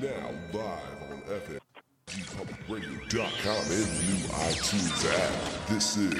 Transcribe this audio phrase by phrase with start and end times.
[0.00, 5.32] Now live on FXBGPublicRadio.com and the new iTunes app.
[5.68, 6.12] This is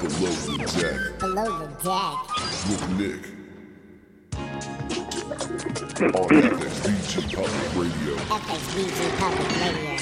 [0.00, 2.18] Below the Deck Below the deck.
[2.66, 3.22] with Nick.
[6.12, 8.14] Oh, on FXBG Public Radio.
[8.16, 9.92] FXBG Public Radio.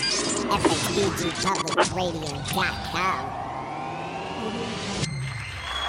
[0.57, 3.29] FXBGPublicRadio.com.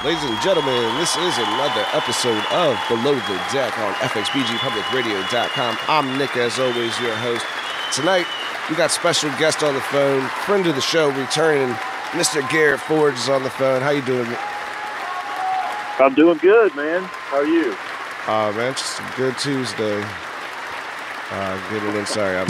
[0.01, 5.77] Ladies and gentlemen, this is another episode of Below the Deck on FXBGPublicRadio.com.
[5.89, 7.45] I'm Nick, as always, your host.
[7.93, 8.25] Tonight,
[8.69, 11.75] we got special guest on the phone, friend of the show, returning.
[12.11, 12.49] Mr.
[12.49, 13.81] Garret Forge is on the phone.
[13.81, 14.25] How you doing?
[15.99, 17.03] I'm doing good, man.
[17.03, 17.75] How are you?
[18.25, 20.01] Uh, man, just a good Tuesday.
[21.29, 22.05] Uh, getting in.
[22.05, 22.47] Sorry, I'm.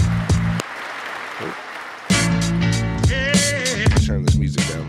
[4.06, 4.88] Turn this music down.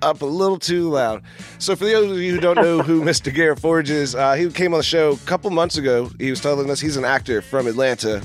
[0.00, 1.22] Up a little too loud.
[1.62, 3.32] So, for those of you who don't know who Mr.
[3.32, 6.10] Garret Forge is, uh, he came on the show a couple months ago.
[6.18, 8.20] He was telling us he's an actor from Atlanta.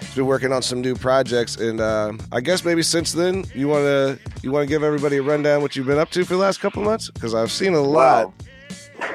[0.00, 3.68] He's been working on some new projects, and uh, I guess maybe since then you
[3.68, 6.32] want to you want to give everybody a rundown what you've been up to for
[6.32, 8.32] the last couple months because I've seen a lot.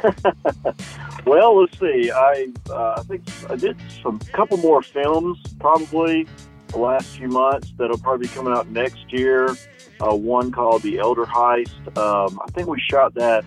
[1.26, 2.12] Well, let's see.
[2.12, 6.28] I uh, I think I did some couple more films probably
[6.68, 9.56] the last few months that'll probably be coming out next year.
[10.02, 11.98] Uh, one called The Elder Heist.
[11.98, 13.46] Um, I think we shot that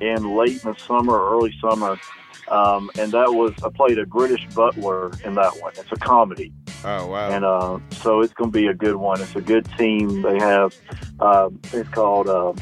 [0.00, 1.98] in late in the summer, or early summer,
[2.48, 5.72] um, and that was I played a British butler in that one.
[5.76, 6.52] It's a comedy.
[6.84, 7.30] Oh wow!
[7.30, 9.20] and uh, so it's going to be a good one.
[9.20, 10.22] It's a good team.
[10.22, 10.76] They have
[11.18, 12.52] um, it's called uh,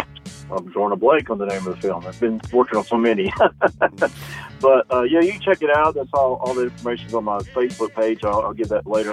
[0.51, 2.07] I'm drawing a blank on the name of the film.
[2.07, 3.33] I've been working on so many,
[4.61, 5.95] but uh, yeah, you check it out.
[5.95, 6.37] That's all.
[6.37, 8.25] All the information's on my Facebook page.
[8.25, 9.13] I'll, I'll give that later.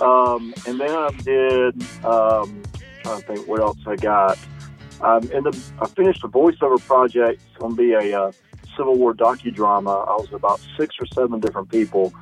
[0.00, 2.04] Um, and then I did.
[2.04, 2.62] Um,
[3.04, 4.38] trying to think what else I got.
[5.00, 7.42] Um, and the I finished a voiceover project.
[7.48, 8.32] It's going to be a uh,
[8.76, 10.08] Civil War docudrama.
[10.08, 12.12] I was about six or seven different people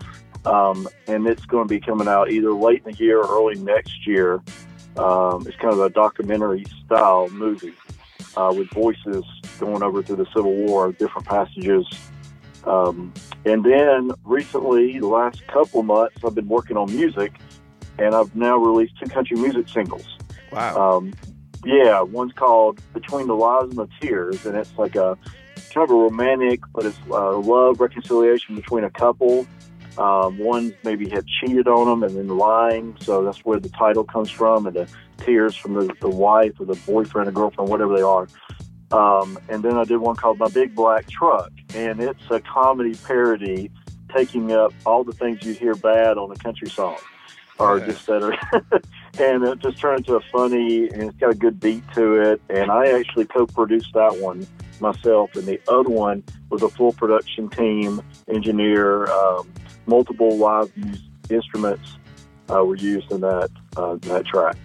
[0.44, 3.60] um, and it's going to be coming out either late in the year or early
[3.60, 4.42] next year.
[4.96, 7.74] Um, it's kind of a documentary style movie
[8.36, 9.24] uh, with voices
[9.58, 11.86] going over through the Civil War, different passages.
[12.64, 13.12] Um,
[13.44, 17.32] and then recently, the last couple months, I've been working on music,
[17.98, 20.18] and I've now released two country music singles.
[20.52, 20.96] Wow.
[20.98, 21.12] Um,
[21.64, 25.16] yeah, one's called Between the Lies and the Tears, and it's like a
[25.72, 29.46] kind of a romantic, but it's uh, love reconciliation between a couple.
[29.98, 34.04] Um, one maybe had cheated on them and then lying, so that's where the title
[34.04, 37.94] comes from, and the tears from the, the wife or the boyfriend or girlfriend, whatever
[37.96, 38.26] they are.
[38.90, 42.94] Um, and then I did one called My Big Black Truck, and it's a comedy
[42.94, 43.70] parody
[44.14, 46.98] taking up all the things you hear bad on a country song,
[47.58, 47.86] or Yeah.
[47.86, 48.82] just that are,
[49.18, 52.40] and it just turned into a funny, and it's got a good beat to it.
[52.48, 54.46] And I actually co-produced that one
[54.80, 59.50] myself, and the other one was a full production team, engineer, um,
[59.86, 60.72] multiple live
[61.30, 61.96] instruments
[62.52, 64.56] uh, were used in that uh, that track,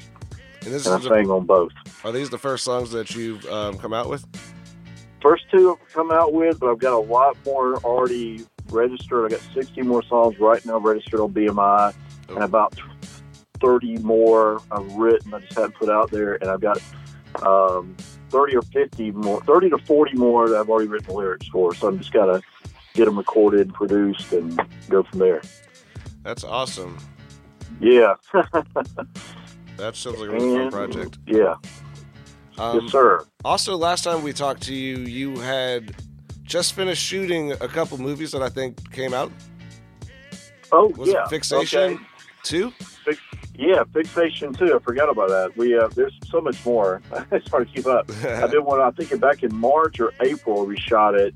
[0.63, 1.71] and this and I sang on both.
[2.03, 4.25] Are these the first songs that you've um, come out with?
[5.21, 9.25] First two I've come out with, but I've got a lot more already registered.
[9.31, 11.93] I got 60 more songs right now registered on BMI,
[12.29, 12.75] and about
[13.59, 15.33] 30 more I've written.
[15.33, 16.81] I just haven't put out there, and I've got
[17.45, 17.95] um,
[18.29, 21.73] 30 or 50 more, 30 to 40 more that I've already written the lyrics for.
[21.75, 22.41] So I'm just gotta
[22.93, 24.59] get them recorded, produced, and
[24.89, 25.41] go from there.
[26.23, 26.97] That's awesome.
[27.79, 28.15] Yeah,
[29.77, 31.19] That sounds like a really fun project.
[31.27, 31.55] yeah,
[32.57, 33.23] Um, yes, sir.
[33.45, 35.95] Also, last time we talked to you, you had
[36.43, 39.31] just finished shooting a couple movies that I think came out.
[40.71, 42.03] Oh, Was yeah, it Fixation okay.
[42.43, 42.73] Two?
[43.57, 44.75] Yeah, fixation too.
[44.75, 45.57] I forgot about that.
[45.57, 47.01] We uh, there's so much more.
[47.31, 48.09] it's hard to keep up.
[48.23, 48.79] I did one.
[48.79, 51.33] I think back in March or April we shot it,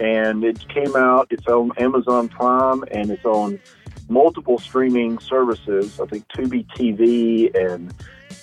[0.00, 1.28] and it came out.
[1.30, 3.60] It's on Amazon Prime and it's on
[4.08, 6.00] multiple streaming services.
[6.00, 7.94] I think Tubi TV and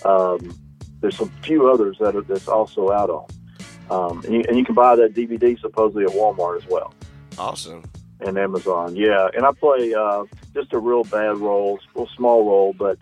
[0.06, 0.58] um,
[1.02, 3.26] there's a few others that are that's also out on.
[3.90, 6.94] Um, and, you, and you can buy that DVD supposedly at Walmart as well
[7.38, 7.84] awesome.
[8.22, 8.96] and Amazon.
[8.96, 10.24] Yeah, and I play uh,
[10.54, 12.98] just a real bad role, real small role, but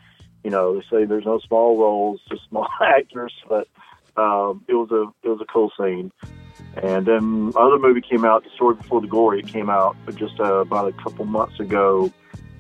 [0.46, 3.34] you know they say there's no small roles, just small actors.
[3.50, 3.68] But
[4.16, 6.12] um, it was a it was a cool scene.
[6.82, 9.40] And then other movie came out, The Story Before the Glory.
[9.40, 12.12] It came out just uh, about a couple months ago,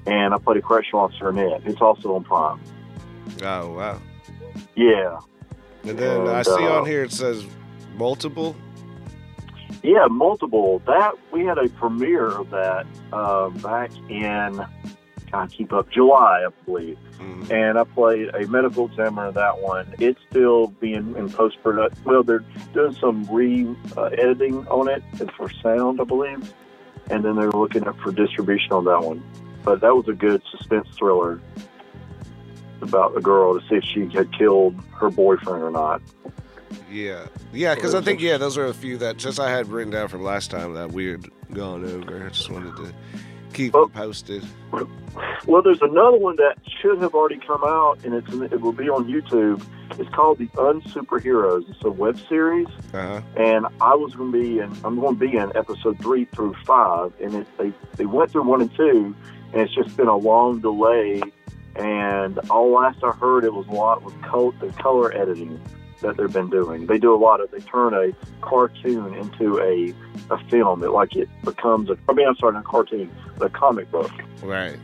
[0.05, 1.61] and I played a correctional officer in it.
[1.65, 2.59] It's also on Prime.
[3.43, 4.01] Oh wow.
[4.75, 5.19] Yeah,
[5.83, 7.45] And then And, I see uh, on here it says
[7.95, 8.55] multiple.
[9.83, 10.81] Yeah, multiple.
[10.87, 14.65] That we had a premiere of that uh, back in
[15.35, 17.51] I keep up July, I believe, Mhm.
[17.51, 19.87] and I played a medical examiner that one.
[19.99, 22.01] It's still being in post production.
[22.03, 23.67] Well, they're doing some re
[23.97, 25.03] uh, editing on it
[25.37, 26.53] for sound, I believe,
[27.09, 29.23] and then they're looking at for distribution on that one.
[29.63, 31.39] But that was a good suspense thriller.
[32.81, 36.01] about a girl to see if she had killed her boyfriend or not.
[36.91, 39.91] Yeah, yeah, because I think yeah, those are a few that just I had written
[39.91, 42.25] down from last time that we had gone over.
[42.25, 42.93] I just wanted to
[43.55, 44.43] keep them posted.
[45.45, 48.89] Well, there's another one that should have already come out, and it's it will be
[48.89, 49.63] on YouTube.
[49.99, 51.69] It's called The Unsuperheroes.
[51.69, 53.21] It's a web series, Uh huh.
[53.37, 54.71] and I was going to be in.
[54.83, 58.43] I'm going to be in episode three through five, and it, they they went through
[58.43, 59.15] one and two,
[59.53, 61.21] and it's just been a long delay.
[61.77, 65.59] And all last I heard, it was a lot with col- the color editing
[66.01, 66.87] that they've been doing.
[66.87, 67.51] They do a lot of.
[67.51, 68.11] They turn a
[68.41, 69.93] cartoon into a
[70.33, 70.83] a film.
[70.83, 71.97] It like it becomes a.
[72.09, 74.11] I mean, I'm sorry, not a cartoon, but a comic book
[74.43, 74.77] Right.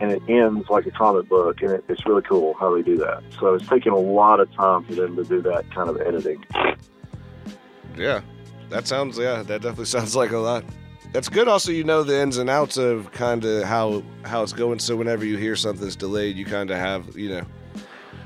[0.00, 2.96] and it ends like a comic book, and it, it's really cool how they do
[2.98, 3.22] that.
[3.38, 6.44] So it's taking a lot of time for them to do that kind of editing.
[7.96, 8.20] Yeah,
[8.70, 9.18] that sounds.
[9.18, 10.64] Yeah, that definitely sounds like a lot.
[11.12, 11.48] That's good.
[11.48, 14.78] Also, you know the ins and outs of kind of how how it's going.
[14.78, 17.42] So whenever you hear something's delayed, you kind of have you know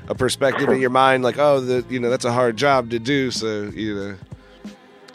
[0.07, 2.99] a perspective in your mind, like, oh, the you know that's a hard job to
[2.99, 3.31] do.
[3.31, 4.17] So you know,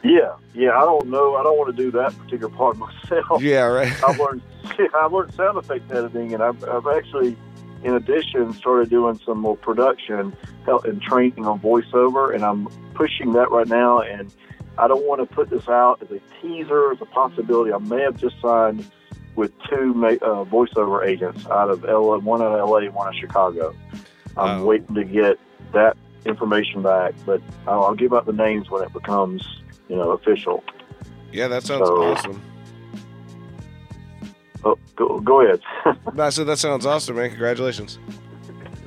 [0.02, 0.70] Yeah, yeah.
[0.76, 1.36] I don't know.
[1.36, 2.76] I don't want to do that particular part
[3.10, 3.42] myself.
[3.42, 3.92] yeah, right.
[4.04, 4.42] I've learned.
[4.94, 7.36] I've learned sound effect editing, and I've, I've actually,
[7.82, 13.32] in addition, started doing some more production help and training on voiceover, and I'm pushing
[13.32, 14.00] that right now.
[14.00, 14.32] And
[14.78, 17.72] I don't want to put this out as a teaser, as a possibility.
[17.72, 18.88] I may have just signed
[19.34, 23.20] with two uh, voiceover agents out of LA, one out of LA, one out of
[23.20, 23.74] Chicago.
[24.36, 24.64] I'm Oh.
[24.66, 25.38] waiting to get
[25.72, 29.42] that information back, but I'll, I'll give out the names when it becomes,
[29.88, 30.62] you know, official.
[31.32, 32.42] Yeah, that sounds So- awesome.
[34.64, 35.60] Oh, go, go ahead.
[36.14, 37.30] No, I said that sounds awesome, man.
[37.30, 37.98] Congratulations.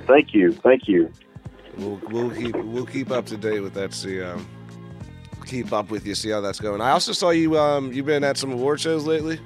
[0.06, 1.12] thank you, thank you.
[1.78, 3.94] We'll we'll keep we'll keep up to date with that.
[3.94, 4.48] See um
[5.48, 6.14] keep up with you.
[6.14, 6.82] See how that's going.
[6.82, 9.40] I also saw you um you've been at some award shows lately.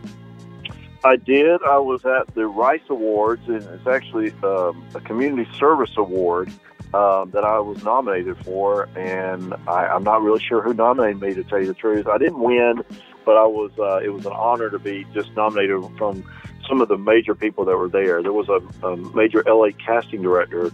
[1.03, 1.61] I did.
[1.63, 6.49] I was at the Rice Awards, and it's actually um, a community service award
[6.93, 8.89] um, that I was nominated for.
[8.95, 12.07] And I, I'm not really sure who nominated me, to tell you the truth.
[12.07, 12.83] I didn't win,
[13.25, 13.71] but I was.
[13.77, 16.23] Uh, it was an honor to be just nominated from
[16.67, 18.21] some of the major people that were there.
[18.21, 20.71] There was a, a major LA casting director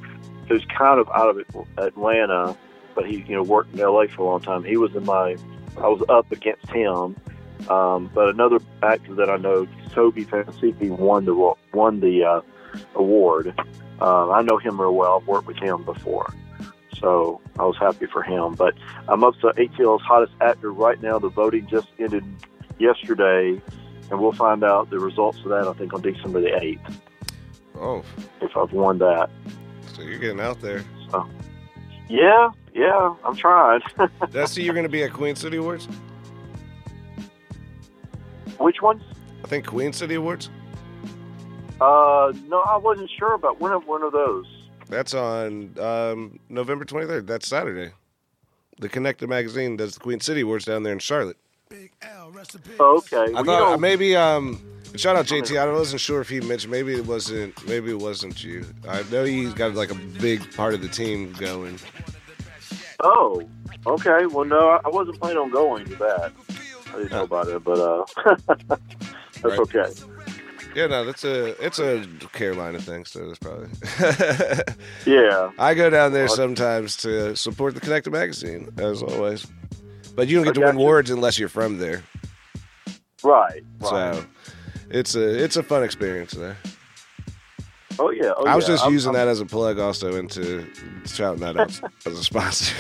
[0.48, 2.58] who's kind of out of Atlanta,
[2.96, 4.64] but he you know worked in LA for a long time.
[4.64, 5.36] He was in my.
[5.78, 7.16] I was up against him.
[7.70, 12.42] Um, but another actor that I know, Toby Fansipi, won the won the uh,
[12.96, 13.54] award.
[14.02, 15.20] Uh, I know him real well.
[15.22, 16.34] I've worked with him before,
[17.00, 18.56] so I was happy for him.
[18.56, 18.74] But
[19.08, 21.20] I'm up to ATL's hottest actor right now.
[21.20, 22.26] The voting just ended
[22.80, 23.62] yesterday,
[24.12, 25.68] and we'll find out the results of that.
[25.68, 26.82] I think on December the eighth,
[27.76, 28.04] Oh,
[28.42, 29.30] if I've won that.
[29.94, 30.84] so you're getting out there.
[32.10, 33.82] Yeah, yeah, I'm trying.
[34.48, 35.88] See you're going to be at Queen City Awards?
[38.60, 39.02] Which ones?
[39.44, 40.50] I think Queen City Awards.
[41.82, 43.72] Uh, no, I wasn't sure about when.
[43.74, 44.46] Of one of those?
[44.90, 47.26] That's on um, November 23rd.
[47.28, 47.92] That's Saturday.
[48.80, 51.38] The Connected magazine does the Queen City Awards down there in Charlotte.
[52.80, 53.18] Oh, okay.
[53.18, 54.62] I Well, you thought know- maybe um
[54.96, 55.58] shout out JT.
[55.60, 58.64] I wasn't sure if he mentioned maybe it wasn't maybe it wasn't you.
[58.88, 61.80] I know he's got like a big part of the team going.
[63.00, 63.42] Oh,
[63.88, 64.28] okay.
[64.28, 66.32] Well, no, I- I wasn't planning on going to that.
[66.94, 68.06] I didn't know about it, but uh,
[68.48, 69.60] that's Right.
[69.60, 69.92] okay.
[70.76, 73.70] Yeah, no, that's a it's a Carolina thing, so that's probably.
[75.06, 75.52] Yeah.
[75.60, 79.46] I go down there sometimes to support the Connected magazine, as always.
[80.16, 80.82] But you don't get to win you.
[80.82, 82.04] awards unless you're from there.
[83.24, 83.64] Right.
[83.80, 84.16] Right.
[84.16, 84.26] So
[84.90, 86.58] it's a it's a fun experience there.
[88.00, 88.34] Oh yeah.
[88.38, 88.74] Oh, I was yeah.
[88.76, 90.66] just I'm- using I'm- that as a plug also into
[91.06, 92.74] shouting that out as a sponsor.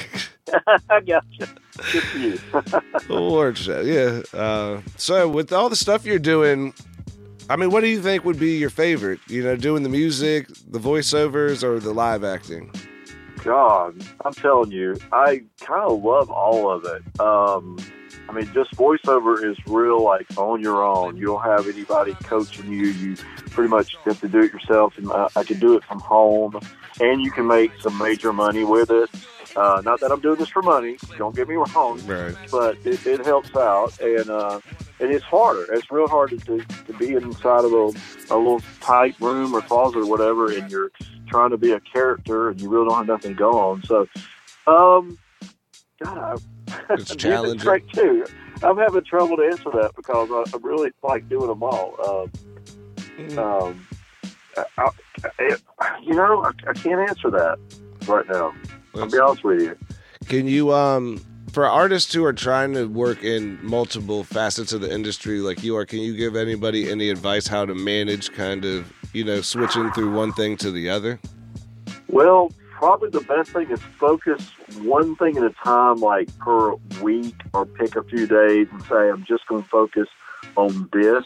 [0.89, 1.45] I got you.
[1.91, 3.55] Good for you.
[3.55, 4.21] Show, yeah.
[4.39, 6.73] Uh, so with all the stuff you're doing,
[7.49, 9.19] I mean, what do you think would be your favorite?
[9.27, 12.71] You know, doing the music, the voiceovers, or the live acting?
[13.43, 17.19] God, I'm telling you, I kind of love all of it.
[17.19, 17.77] Um,
[18.29, 21.17] I mean, just voiceover is real, like on your own.
[21.17, 22.87] You don't have anybody coaching you.
[22.87, 23.15] You
[23.51, 24.97] pretty much have to do it yourself.
[24.97, 26.59] And uh, I can do it from home,
[26.99, 29.09] and you can make some major money with it.
[29.55, 30.97] Uh, not that I'm doing this for money.
[31.17, 32.35] Don't get me wrong, Right.
[32.51, 34.59] but it, it helps out, and uh,
[34.99, 35.71] and it's harder.
[35.73, 37.91] It's real hard to, to, to be inside of a,
[38.33, 40.91] a little tight room or closet or whatever, and you're
[41.27, 43.83] trying to be a character, and you really don't have nothing going on.
[43.83, 44.07] So,
[44.65, 45.19] um,
[46.01, 46.35] God, I,
[46.91, 47.59] It's challenging.
[47.59, 48.25] track too.
[48.61, 51.95] I'm having trouble to answer that because I, I really like doing them all.
[52.07, 53.87] Um, um,
[54.77, 54.89] I,
[55.79, 57.57] I, you know, I, I can't answer that
[58.07, 58.53] right now.
[58.95, 59.77] I'll be honest with you.
[60.27, 64.91] Can you, um, for artists who are trying to work in multiple facets of the
[64.91, 68.91] industry like you are, can you give anybody any advice how to manage kind of,
[69.13, 71.19] you know, switching through one thing to the other?
[72.07, 74.49] Well, probably the best thing is focus
[74.81, 79.09] one thing at a time, like per week, or pick a few days and say,
[79.09, 80.07] I'm just going to focus
[80.55, 81.23] on this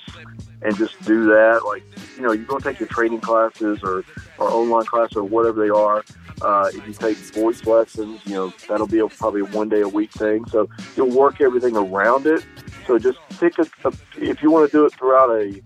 [0.62, 1.62] and just do that.
[1.66, 1.84] Like,
[2.16, 4.04] you know, you're going to take your training classes or,
[4.38, 6.04] or online classes or whatever they are.
[6.42, 9.82] Uh, if you take voice lessons, you know, that'll be a, probably a one day
[9.82, 10.46] a week thing.
[10.46, 12.46] So you'll work everything around it.
[12.86, 15.62] So just pick a, a if you want to do it throughout a,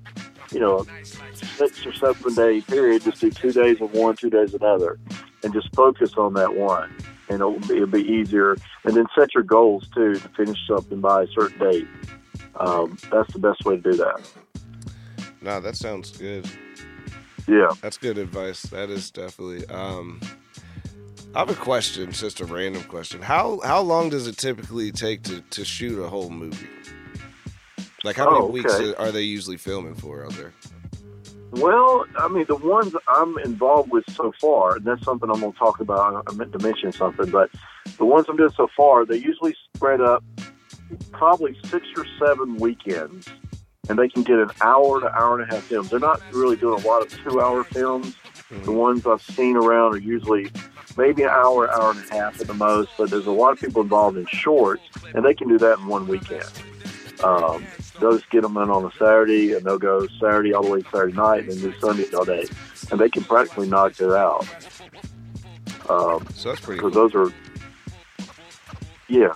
[0.51, 4.53] you know, six or seven day period, just do two days of one, two days
[4.53, 4.99] of another,
[5.43, 6.93] and just focus on that one.
[7.29, 8.57] And it'll be, it'll be easier.
[8.83, 11.87] And then set your goals too to finish something by a certain date.
[12.59, 14.21] Um, that's the best way to do that.
[15.41, 16.49] Nah, that sounds good.
[17.47, 17.71] Yeah.
[17.81, 18.63] That's good advice.
[18.63, 19.65] That is definitely.
[19.67, 20.19] Um,
[21.33, 23.21] I have a question, just a random question.
[23.21, 26.67] How how long does it typically take to, to shoot a whole movie?
[28.03, 28.93] Like how many Oh, weeks okay.
[28.95, 30.53] are they usually filming for out there?
[31.51, 35.51] Well, I mean, the ones I'm involved with so far, and that's something I'm going
[35.51, 36.23] to talk about.
[36.27, 37.49] I meant to mention something, but
[37.97, 40.23] the ones I'm doing so far, they usually spread up
[41.11, 43.27] probably six or seven weekends,
[43.89, 45.89] and they can get an hour to hour and a half films.
[45.89, 48.15] They're not really doing a lot of two-hour films.
[48.63, 50.49] The ones I've seen around are usually
[50.97, 52.91] maybe an hour, hour and a half at the most.
[52.97, 55.87] But there's a lot of people involved in shorts, and they can do that in
[55.87, 56.49] one weekend.
[57.23, 57.65] Um,
[58.01, 60.89] they'll get them in on a Saturday, and they'll go Saturday all the way to
[60.89, 62.45] Saturday night, and then do Sunday all day,
[62.91, 64.45] and they can practically knock it out.
[65.89, 67.09] Um, So that's pretty because cool.
[67.09, 67.33] those are,
[69.07, 69.33] yeah.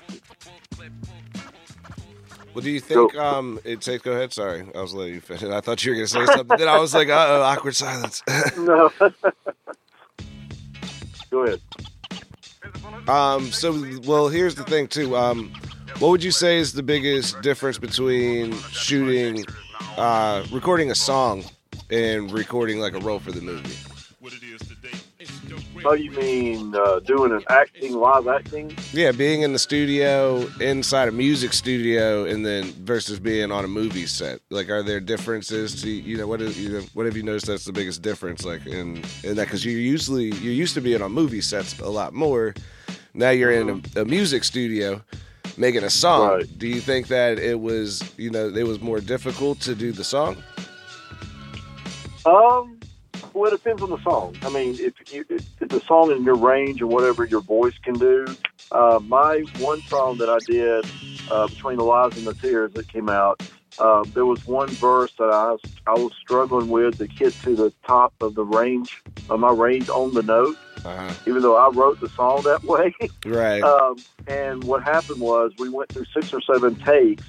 [2.53, 4.01] Well, do you think um it takes?
[4.03, 4.31] Go ahead.
[4.31, 5.43] Sorry, I was letting you finish.
[5.43, 6.57] I thought you were gonna say something.
[6.57, 8.23] then I was like, uh oh, awkward silence.
[8.57, 8.89] No.
[11.31, 11.59] go ahead.
[13.09, 13.51] um.
[13.51, 15.17] So, well, here's the thing too.
[15.17, 15.51] Um,
[15.99, 19.45] what would you say is the biggest difference between shooting,
[19.97, 21.45] uh, recording a song,
[21.89, 23.75] and recording like a role for the movie?
[25.85, 28.75] Oh, you mean uh, doing an acting, live acting?
[28.91, 33.67] Yeah, being in the studio, inside a music studio, and then versus being on a
[33.67, 34.39] movie set.
[34.49, 37.45] Like, are there differences to you know what is you know what have you noticed
[37.45, 38.43] that's the biggest difference?
[38.43, 41.89] Like in in that because you usually you're used to being on movie sets a
[41.89, 42.53] lot more.
[43.13, 45.01] Now you're in a, a music studio
[45.57, 46.29] making a song.
[46.29, 46.59] Right.
[46.59, 50.03] Do you think that it was you know it was more difficult to do the
[50.03, 50.37] song?
[52.25, 52.79] Um,
[53.33, 54.35] well, it depends on the song.
[54.41, 57.77] I mean, if you if the song is in your range or whatever your voice
[57.83, 58.25] can do.
[58.71, 60.85] Uh, my one song that I did
[61.31, 63.41] uh, between the lies and the tears that came out.
[63.77, 67.55] Uh, there was one verse that I was, I was struggling with to get to
[67.55, 71.13] the top of the range of my range on the note, Uh-huh.
[71.25, 72.93] even though I wrote the song that way.
[73.25, 73.63] Right.
[73.63, 77.23] Um, and what happened was we went through six or seven takes,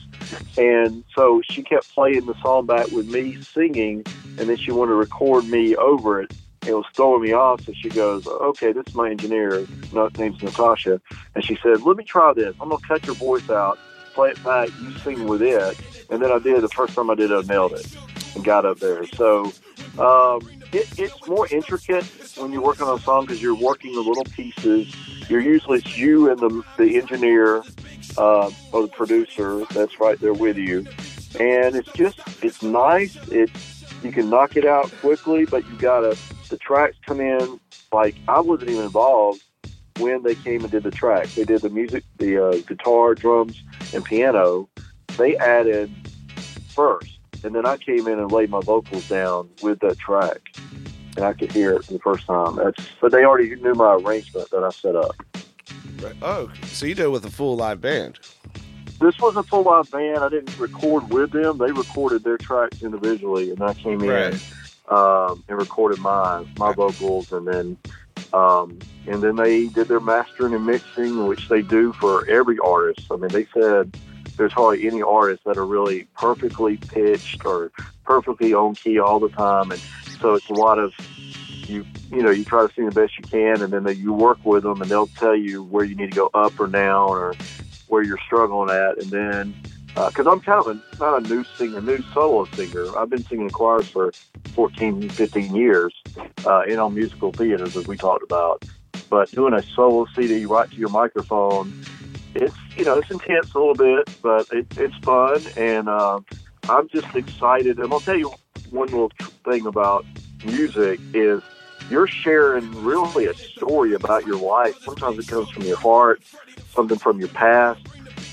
[0.58, 4.04] and so she kept playing the song back with me singing,
[4.38, 6.34] and then she wanted to record me over it.
[6.66, 9.66] It was throwing me off, so she goes, "Okay, this is my engineer.
[9.92, 11.00] No, name's Natasha,"
[11.34, 12.54] and she said, "Let me try this.
[12.60, 13.78] I'm gonna cut your voice out,
[14.14, 15.78] play it back, you sing with it."
[16.10, 16.62] And then I did.
[16.62, 17.86] The first time I did, it, I nailed it
[18.34, 19.04] and got up there.
[19.06, 19.52] So
[19.98, 20.40] um,
[20.72, 22.04] it, it's more intricate
[22.36, 24.94] when you're working on a song because you're working the little pieces.
[25.28, 27.62] You're usually it's you and the the engineer
[28.16, 30.86] uh, or the producer that's right there with you,
[31.40, 33.16] and it's just it's nice.
[33.28, 36.16] It's you can knock it out quickly, but you gotta
[36.48, 37.60] the tracks come in
[37.92, 39.42] like I wasn't even involved
[39.98, 41.26] when they came and did the track.
[41.28, 43.62] They did the music, the uh, guitar, drums,
[43.94, 44.68] and piano.
[45.16, 45.90] They added
[46.68, 50.42] first, and then I came in and laid my vocals down with that track,
[51.16, 52.56] and I could hear it for the first time.
[52.56, 55.14] That's but they already knew my arrangement that I set up.
[56.02, 56.16] right.
[56.22, 58.18] Oh, so you did it with a full live band.
[59.00, 60.18] This was a full live band.
[60.18, 61.58] I didn't record with them.
[61.58, 64.38] They recorded their tracks individually, and I came in
[64.88, 67.76] um, and recorded my my vocals, and then
[68.32, 73.06] um, and then they did their mastering and mixing, which they do for every artist.
[73.10, 73.96] I mean, they said
[74.36, 77.70] there's hardly any artists that are really perfectly pitched or
[78.04, 79.80] perfectly on key all the time, and
[80.20, 80.92] so it's a lot of
[81.68, 84.12] you you know you try to sing the best you can, and then they, you
[84.12, 87.08] work with them, and they'll tell you where you need to go up or down
[87.08, 87.34] or
[87.88, 89.54] where you're struggling at, and then
[89.94, 92.96] because I'm kind of a, not a new singer, new solo singer.
[92.98, 94.12] I've been singing in choirs for
[94.54, 95.94] 14, 15 years
[96.44, 98.62] uh, in on musical theaters, as we talked about.
[99.08, 101.72] But doing a solo CD right to your microphone,
[102.34, 106.20] it's you know it's intense a little bit, but it, it's fun, and uh,
[106.68, 107.78] I'm just excited.
[107.78, 108.32] And I'll tell you
[108.70, 109.12] one little
[109.44, 110.04] thing about
[110.44, 111.42] music is
[111.90, 114.76] you're sharing really a story about your life.
[114.82, 116.22] Sometimes it comes from your heart,
[116.74, 117.80] something from your past.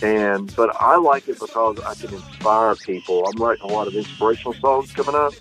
[0.01, 3.25] And but I like it because I can inspire people.
[3.25, 5.33] I'm writing a lot of inspirational songs coming up,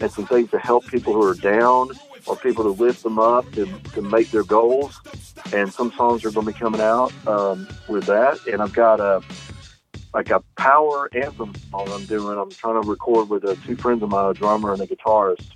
[0.00, 1.90] and some things to help people who are down.
[2.26, 5.00] or people to lift them up to, to make their goals.
[5.52, 8.38] And some songs are going to be coming out um, with that.
[8.46, 9.22] And I've got a
[10.12, 12.38] like a power anthem song I'm doing.
[12.38, 15.50] I'm trying to record with uh, two friends of mine, a drummer and a guitarist,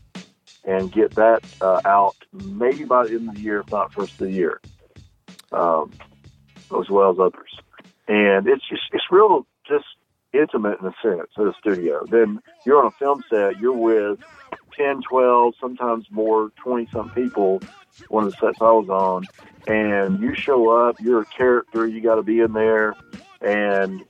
[0.64, 4.12] and get that uh, out maybe by the end of the year, if not first
[4.12, 4.60] of the year,
[5.52, 5.92] um,
[6.78, 7.58] as well as others.
[8.06, 9.86] And it's just it's real just
[10.32, 12.04] intimate in a sense at a studio.
[12.06, 14.20] Then you're on a film set, you're with
[14.76, 17.62] 10, 12, sometimes more, 20 some people,
[18.08, 19.24] one of the sets I was on,
[19.66, 22.94] and you show up, you're a character, you got to be in there,
[23.40, 24.04] and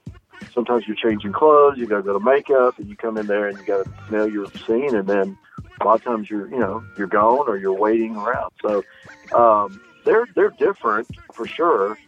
[0.53, 3.49] sometimes you're changing clothes, you got to go to makeup, and you come in there
[3.49, 5.37] and you got to nail your scene, and then
[5.81, 8.51] a lot of times you're, you know, you're gone or you're waiting around.
[8.63, 8.85] So
[9.33, 11.99] um, they're they're different for sure,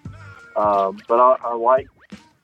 [0.57, 1.89] um, but I, I like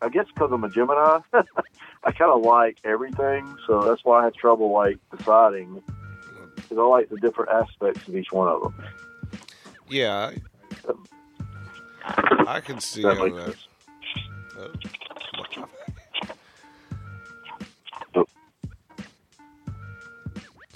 [0.01, 3.57] I guess because I'm a Gemini, I kind of like everything.
[3.67, 5.83] So that's why I had trouble like deciding
[6.57, 8.75] because I like the different aspects of each one of them.
[9.89, 10.33] Yeah,
[12.05, 13.19] I, I can see That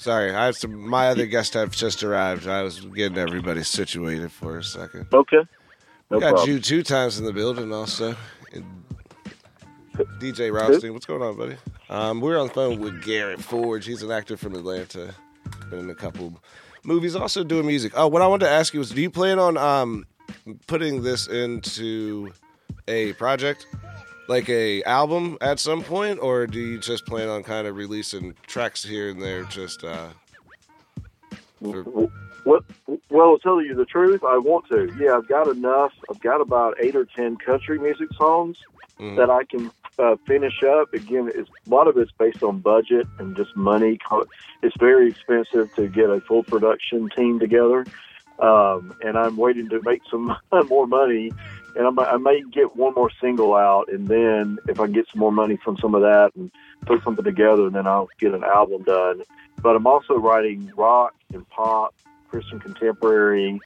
[0.07, 0.89] Sorry, I have some.
[0.89, 2.47] My other guest have just arrived.
[2.47, 5.09] I was getting everybody situated for a second.
[5.13, 5.39] Okay.
[6.13, 6.47] No We got problem.
[6.47, 8.15] Ju Two Times in the building also.
[8.53, 8.65] And
[10.21, 11.57] DJ Rothschild, what's going on, buddy?
[11.91, 13.85] Um, we're on the phone with Garret Forge.
[13.85, 15.13] He's an actor from Atlanta.
[15.71, 16.41] Been in a couple
[16.85, 17.93] movies, also doing music.
[17.97, 20.07] Oh, what I wanted to ask you was, do you plan on um,
[20.69, 22.31] putting this into
[22.87, 23.67] a project,
[24.29, 28.35] like a album at some point, or do you just plan on kind of releasing
[28.47, 29.45] tracks here and there?
[29.45, 30.09] Just uh,
[31.63, 31.83] for,
[32.45, 32.65] What?
[33.11, 34.93] Well, to tell you the truth, I want to.
[34.99, 35.93] Yeah, I've got enough.
[36.11, 38.59] I've got about eight or ten country music songs
[39.01, 39.17] Mhm.
[39.17, 40.93] that I can uh, finish up.
[40.95, 43.99] Again, it's, a lot of it's based on budget and just money.
[44.63, 47.85] It's very expensive to get a full production team together,
[48.39, 50.37] um, and I'm waiting to make some
[50.69, 51.33] more money.
[51.77, 55.33] And I may get one more single out, and then if I get some more
[55.33, 56.51] money from some of that and
[56.87, 59.23] put something together, then I'll get an album done.
[59.61, 61.95] But I'm also writing rock and pop,
[62.31, 63.61] Christian contemporary,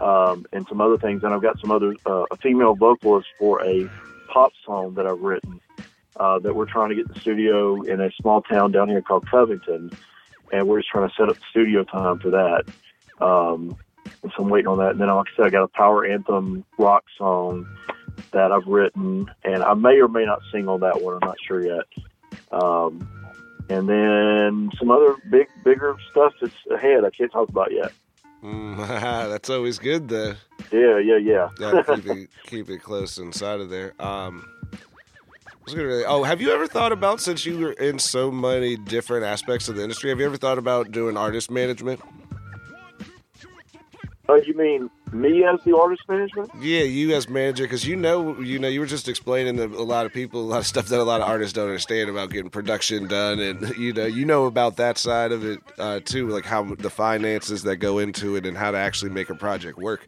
[0.00, 1.22] um, and some other things.
[1.22, 3.88] And I've got some other uh, a female vocalist for a
[4.28, 5.60] pop song that I've written
[6.16, 9.28] uh, that we're trying to get the studio in a small town down here called
[9.30, 9.90] Covington,
[10.52, 12.64] and we're just trying to set up studio time for that.
[13.24, 13.76] Um,
[14.22, 14.90] so I'm waiting on that.
[14.90, 17.66] And then, like I said, I got a power anthem rock song
[18.32, 21.14] that I've written, and I may or may not sing on that one.
[21.14, 21.84] I'm not sure yet.
[22.50, 23.08] Um,
[23.68, 27.04] and then some other big, bigger stuff that's ahead.
[27.04, 27.92] I can't talk about yet.
[28.42, 28.76] Mm,
[29.30, 30.34] that's always good, though.
[30.72, 31.48] Yeah, yeah, yeah.
[31.56, 33.94] Gotta keep it keep it close inside of there.
[34.00, 37.98] Um, I was gonna really, oh, have you ever thought about since you were in
[38.00, 40.10] so many different aspects of the industry?
[40.10, 42.00] Have you ever thought about doing artist management?
[44.32, 46.50] Oh, you mean me as the artist management?
[46.58, 49.84] Yeah, you as manager, because you know, you know, you were just explaining to a
[49.84, 52.30] lot of people a lot of stuff that a lot of artists don't understand about
[52.30, 56.28] getting production done, and you know, you know about that side of it uh, too,
[56.28, 59.76] like how the finances that go into it and how to actually make a project
[59.76, 60.06] work.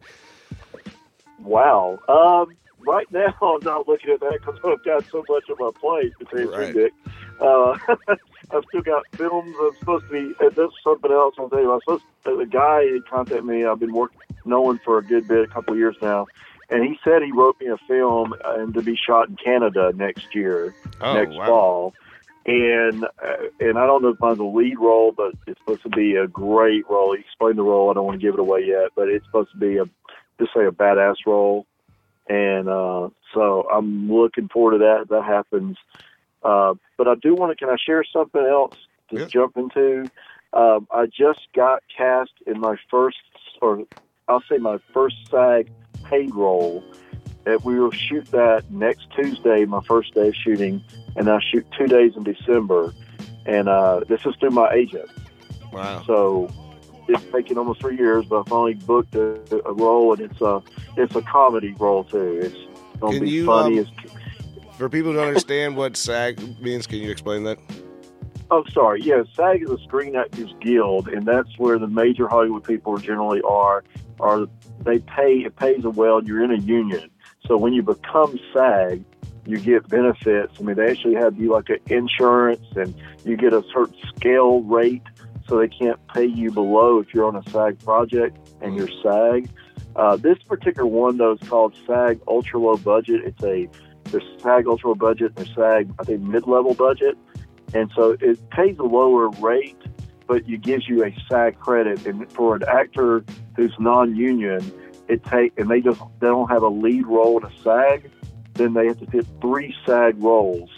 [1.37, 1.99] Wow.
[2.09, 5.71] Um, right now, I'm not looking at that because I've got so much on my
[5.79, 6.73] plate to tell you the Right.
[6.73, 6.93] Dick.
[7.39, 7.75] Uh,
[8.51, 9.55] I've still got films.
[9.59, 10.35] I'm supposed to be.
[10.39, 11.35] And this is something else.
[11.37, 11.71] I'll tell you.
[11.71, 12.03] I'm supposed.
[12.25, 13.65] To, the guy contacted me.
[13.65, 16.27] I've been working, knowing for a good bit, a couple of years now,
[16.69, 19.91] and he said he wrote me a film uh, and to be shot in Canada
[19.95, 21.45] next year, Oh next wow!
[21.45, 21.93] fall.
[22.47, 25.89] And uh, and I don't know if mine's a lead role, but it's supposed to
[25.89, 27.15] be a great role.
[27.15, 27.89] He explained the role.
[27.89, 29.85] I don't want to give it away yet, but it's supposed to be a
[30.39, 31.65] just say a badass role.
[32.27, 35.09] And uh, so I'm looking forward to that.
[35.09, 35.77] That happens.
[36.43, 37.55] Uh, but I do want to.
[37.55, 38.73] Can I share something else
[39.09, 39.25] to Yeah.
[39.27, 40.09] jump into?
[40.53, 43.17] Um, I just got cast in my first,
[43.61, 43.83] or
[44.27, 45.69] I'll say my first SAG
[46.03, 46.83] paid role.
[47.45, 50.81] And we will shoot that next Tuesday, my first day of shooting,
[51.15, 52.91] and I shoot two days in December.
[53.45, 55.09] And uh, this is through my agent.
[55.71, 56.03] Wow.
[56.07, 56.49] So
[57.07, 60.61] it's taken almost three years, but I finally booked a, a role, and it's a
[60.97, 62.39] it's a comedy role too.
[62.43, 62.55] It's
[62.99, 63.79] gonna Can be you, funny.
[63.79, 63.87] um,
[64.77, 67.57] For people who don't understand what SAG means, can you explain that?
[68.51, 69.01] oh, sorry.
[69.01, 73.41] Yeah, SAG is a Screen Actors Guild, and that's where the major Hollywood people generally
[73.41, 73.83] are.
[74.19, 74.45] Are
[74.83, 75.39] they pay?
[75.39, 76.23] It pays them well.
[76.23, 77.09] You're in a union,
[77.47, 79.03] so when you become SAG,
[79.47, 80.53] you get benefits.
[80.59, 84.61] I mean, they actually have you like an insurance, and you get a certain scale
[84.61, 85.03] rate,
[85.47, 89.49] so they can't pay you below if you're on a SAG project and you're SAG.
[89.95, 93.21] Uh, this particular one, though, is called SAG Ultra Low Budget.
[93.23, 93.69] It's a
[94.11, 97.17] there's SAG Ultra Low Budget, there's SAG I think mid level budget,
[97.73, 99.77] and so it pays a lower rate,
[100.27, 102.05] but it gives you a SAG credit.
[102.05, 103.23] And for an actor
[103.55, 104.71] who's non-union,
[105.07, 108.11] it take and they just they don't have a lead role in a SAG,
[108.53, 110.69] then they have to fit three SAG roles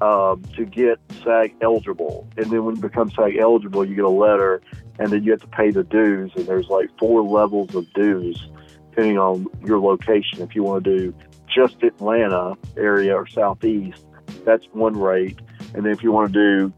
[0.00, 2.28] um, to get SAG eligible.
[2.36, 4.60] And then when you become SAG eligible, you get a letter,
[4.98, 6.32] and then you have to pay the dues.
[6.36, 8.48] And there's like four levels of dues
[8.90, 10.40] depending on your location.
[10.40, 11.14] If you want to do
[11.52, 14.04] just Atlanta area or southeast,
[14.44, 15.40] that's one rate.
[15.74, 16.72] And then if you want to do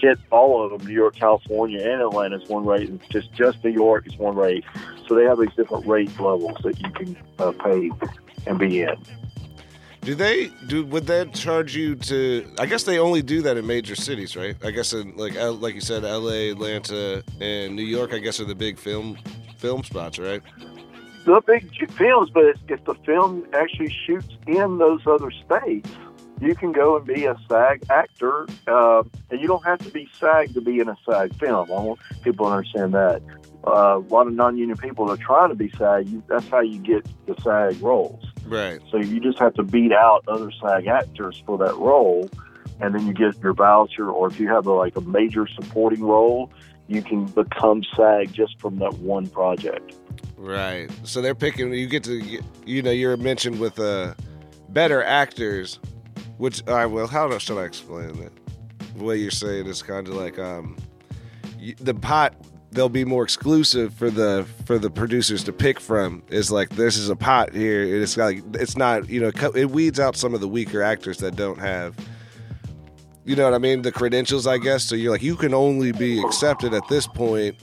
[0.00, 2.88] hit all of them, New York, California, and Atlanta is one rate.
[2.88, 4.64] And just just New York is one rate.
[5.06, 7.90] So they have these different rate levels that you can uh, pay
[8.46, 8.96] and be in.
[10.02, 10.84] Do they do?
[10.86, 12.46] Would that charge you to?
[12.58, 14.56] I guess they only do that in major cities, right?
[14.64, 18.14] I guess in like like you said, L.A., Atlanta, and New York.
[18.14, 19.18] I guess are the big film
[19.58, 20.42] film spots, right?
[21.26, 25.90] The big films, but if, if the film actually shoots in those other states,
[26.40, 30.08] you can go and be a SAG actor, uh, and you don't have to be
[30.18, 31.70] SAG to be in a SAG film.
[31.70, 33.20] I want people to understand that.
[33.66, 36.08] Uh, a lot of non-union people are trying to be SAG.
[36.08, 38.24] You, that's how you get the SAG roles.
[38.46, 38.80] Right.
[38.90, 42.30] So you just have to beat out other SAG actors for that role,
[42.80, 44.10] and then you get your voucher.
[44.10, 46.50] Or if you have a, like a major supporting role,
[46.88, 49.94] you can become SAG just from that one project.
[50.36, 50.90] Right.
[51.04, 51.72] So they're picking.
[51.72, 54.14] You get to, you know, you're mentioned with uh,
[54.70, 55.78] better actors.
[56.38, 57.06] Which I will.
[57.06, 58.32] How should I explain it?
[58.96, 60.78] The way you're saying is kind of like um,
[61.80, 62.34] the pot.
[62.72, 66.22] They'll be more exclusive for the for the producers to pick from.
[66.28, 67.82] Is like this is a pot here.
[67.82, 69.08] It's like it's not.
[69.08, 71.96] You know, it weeds out some of the weaker actors that don't have.
[73.24, 73.82] You know what I mean?
[73.82, 74.84] The credentials, I guess.
[74.84, 77.56] So you're like you can only be accepted at this point,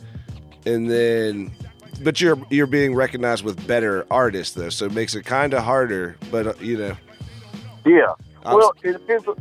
[0.65, 1.51] and then
[2.03, 5.63] but you're you're being recognized with better artists though, so it makes it kind of
[5.63, 6.15] harder.
[6.31, 6.97] But uh, you know,
[7.85, 8.13] Yeah.
[8.45, 9.27] I'm Well, it depends.
[9.27, 9.35] On,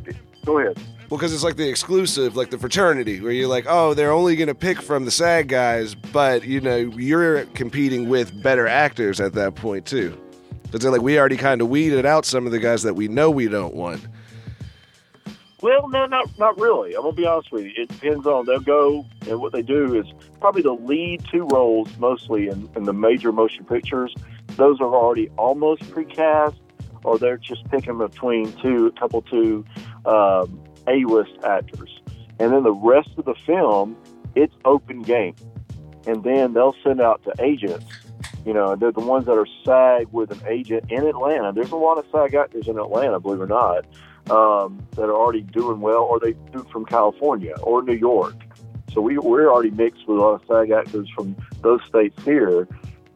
[0.44, 0.78] go ahead.
[1.08, 4.34] Well, because it's like the exclusive, like the fraternity, where you're like, oh, they're only
[4.34, 9.32] gonna pick from the SAG guys, but you know, you're competing with better actors at
[9.34, 10.20] that point too.
[10.64, 13.06] Because they're like, we already kind of weeded out some of the guys that we
[13.06, 14.04] know we don't want.
[15.62, 16.94] Well, no, not not really.
[16.94, 17.72] I'm gonna be honest with you.
[17.76, 20.06] It depends on they'll go and what they do is
[20.40, 24.12] probably the lead two roles mostly in, in the major motion pictures.
[24.56, 26.56] Those are already almost precast,
[27.04, 29.64] or they're just picking between two, a couple two
[30.04, 32.00] um, A-list actors,
[32.38, 33.96] and then the rest of the film,
[34.34, 35.34] it's open game,
[36.06, 37.86] and then they'll send out to agents.
[38.44, 41.52] You know, they're the ones that are SAG with an agent in Atlanta.
[41.52, 43.84] There's a lot of SAG actors in Atlanta, believe it or not
[44.30, 48.34] um, that are already doing well, or they do from California or New York.
[48.92, 52.66] So we we're already mixed with a lot of SAG actors from those states here,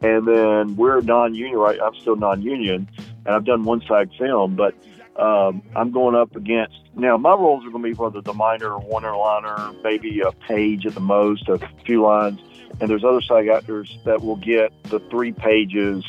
[0.01, 1.57] and then we're non-union.
[1.57, 2.89] Right, I'm still non-union,
[3.25, 4.75] and I've done one SAG film, but
[5.17, 7.17] um, I'm going up against now.
[7.17, 10.93] My roles are going to be whether the minor, one liner, maybe a page at
[10.93, 12.39] the most, a few lines,
[12.79, 16.05] and there's other side actors that will get the three pages.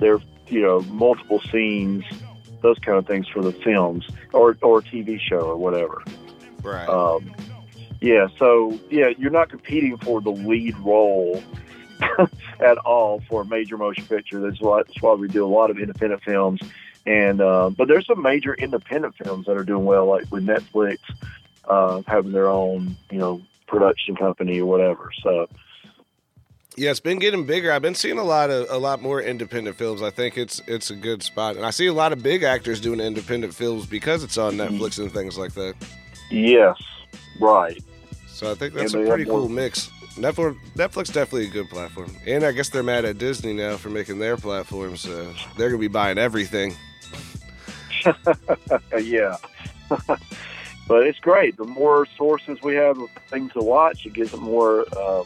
[0.00, 2.04] They're you know multiple scenes
[2.62, 6.02] those kind of things for the films or or TV show or whatever.
[6.62, 6.88] Right.
[6.88, 7.34] Um,
[8.00, 11.42] yeah, so yeah, you're not competing for the lead role
[12.60, 14.40] at all for a major motion picture.
[14.40, 16.60] That's why that's why we do a lot of independent films.
[17.06, 20.98] And uh, but there's some major independent films that are doing well, like with Netflix
[21.66, 25.10] uh, having their own you know production company or whatever.
[25.22, 25.48] So
[26.76, 27.72] Yeah, it's been getting bigger.
[27.72, 30.02] I've been seeing a lot of a lot more independent films.
[30.02, 32.80] I think it's it's a good spot, and I see a lot of big actors
[32.80, 35.74] doing independent films because it's on Netflix and things like that.
[36.30, 36.76] yes,
[37.40, 37.82] right.
[38.28, 39.90] So I think that's And a pretty cool mix.
[40.16, 43.88] Netflix, Netflix definitely a good platform, and I guess they're mad at Disney now for
[43.88, 46.74] making their platform, so they're gonna be buying everything.
[49.00, 49.36] Yeah.
[50.88, 51.56] but it's great.
[51.56, 55.22] The more sources we have of things to watch, it gives it more uh,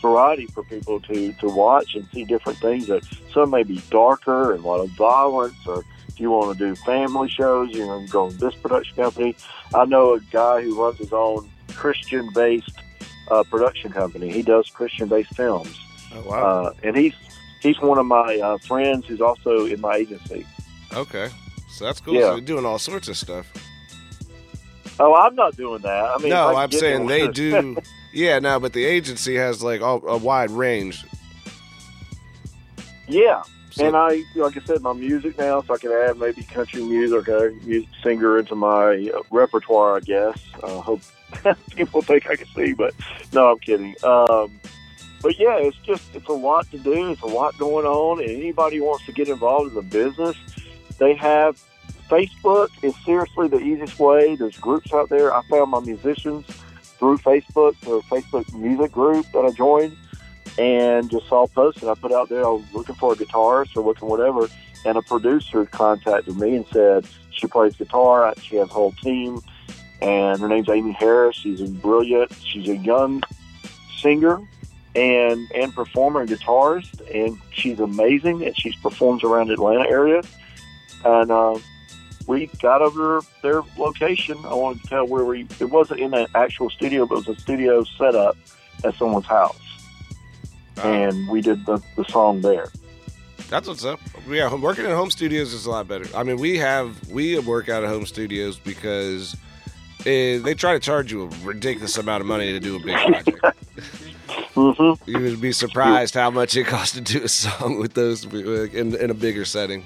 [0.00, 2.86] variety for people to, to watch and see different things.
[2.86, 6.68] That some may be darker and a lot of violence, or if you want to
[6.68, 9.36] do family shows, you know, go with this production company.
[9.74, 12.72] I know a guy who runs his own Christian-based
[13.30, 14.30] uh, production company.
[14.32, 15.78] He does Christian-based films,
[16.14, 16.42] Oh wow.
[16.66, 17.14] uh, and he's
[17.60, 20.46] he's one of my uh, friends who's also in my agency.
[20.94, 21.28] okay,
[21.76, 22.14] so that's cool.
[22.14, 22.20] yeah.
[22.22, 23.52] So you're doing all sorts of stuff.
[24.98, 26.04] Oh, I'm not doing that.
[26.04, 27.76] I mean, no, I'm saying they do.
[28.14, 31.04] Yeah, no, but the agency has like all, a wide range.
[33.06, 36.42] Yeah, So- and I, like I said, my music now, so I can add maybe
[36.44, 39.96] country music or music singer into my uh, repertoire.
[39.96, 40.38] I guess.
[40.64, 41.02] I hope
[41.76, 42.94] people think I can sing, but
[43.34, 43.94] no, I'm kidding.
[44.02, 44.58] Um,
[45.22, 47.10] but yeah, it's just it's a lot to do.
[47.12, 50.36] It's a lot going on, and anybody wants to get involved in the business,
[50.98, 51.62] they have
[52.08, 54.36] Facebook is seriously the easiest way.
[54.36, 55.34] There's groups out there.
[55.34, 56.46] I found my musicians
[56.98, 59.96] through Facebook, or Facebook music group that I joined,
[60.58, 62.44] and just saw a post and I put out there.
[62.44, 64.48] I was looking for a guitarist or looking whatever,
[64.84, 68.32] and a producer contacted me and said she plays guitar.
[68.40, 69.40] She has a whole team,
[70.00, 71.36] and her name's Amy Harris.
[71.36, 72.32] She's a brilliant.
[72.34, 73.22] She's a young
[73.98, 74.40] singer
[74.94, 78.44] and and performer and guitarist, and she's amazing.
[78.44, 80.22] And she performs around the Atlanta area,
[81.04, 81.58] and uh,
[82.26, 84.38] we got over their location.
[84.44, 85.46] I wanted to tell where we.
[85.60, 88.36] It wasn't in an actual studio, but it was a studio set up
[88.84, 89.58] at someone's house,
[90.82, 92.68] and we did the, the song there.
[93.48, 94.00] That's what's up.
[94.28, 96.06] Yeah, working in home studios is a lot better.
[96.16, 99.36] I mean, we have we work out of home studios because
[100.04, 102.96] eh, they try to charge you a ridiculous amount of money to do a big
[103.06, 103.56] project.
[104.54, 108.24] hmm you would be surprised how much it costs to do a song with those
[108.24, 109.84] in, in a bigger setting.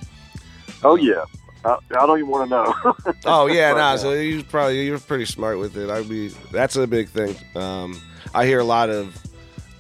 [0.83, 1.25] Oh yeah,
[1.65, 3.15] I, I don't even want to know.
[3.25, 3.97] Oh yeah, Right nah.
[3.97, 5.91] So you probably you're pretty smart with it.
[5.91, 7.37] I'd be that's a big thing.
[7.55, 8.01] Um,
[8.35, 9.17] I hear a lot of.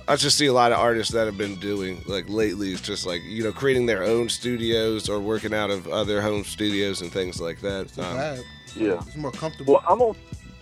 [0.08, 2.72] I just see a lot of artists that have been doing like lately.
[2.72, 6.44] It's just like you know creating their own studios or working out of other home
[6.44, 7.96] studios and things like that.
[7.98, 9.00] Um, yeah.
[9.06, 9.74] It's more comfortable.
[9.74, 10.18] Well, I'm gonna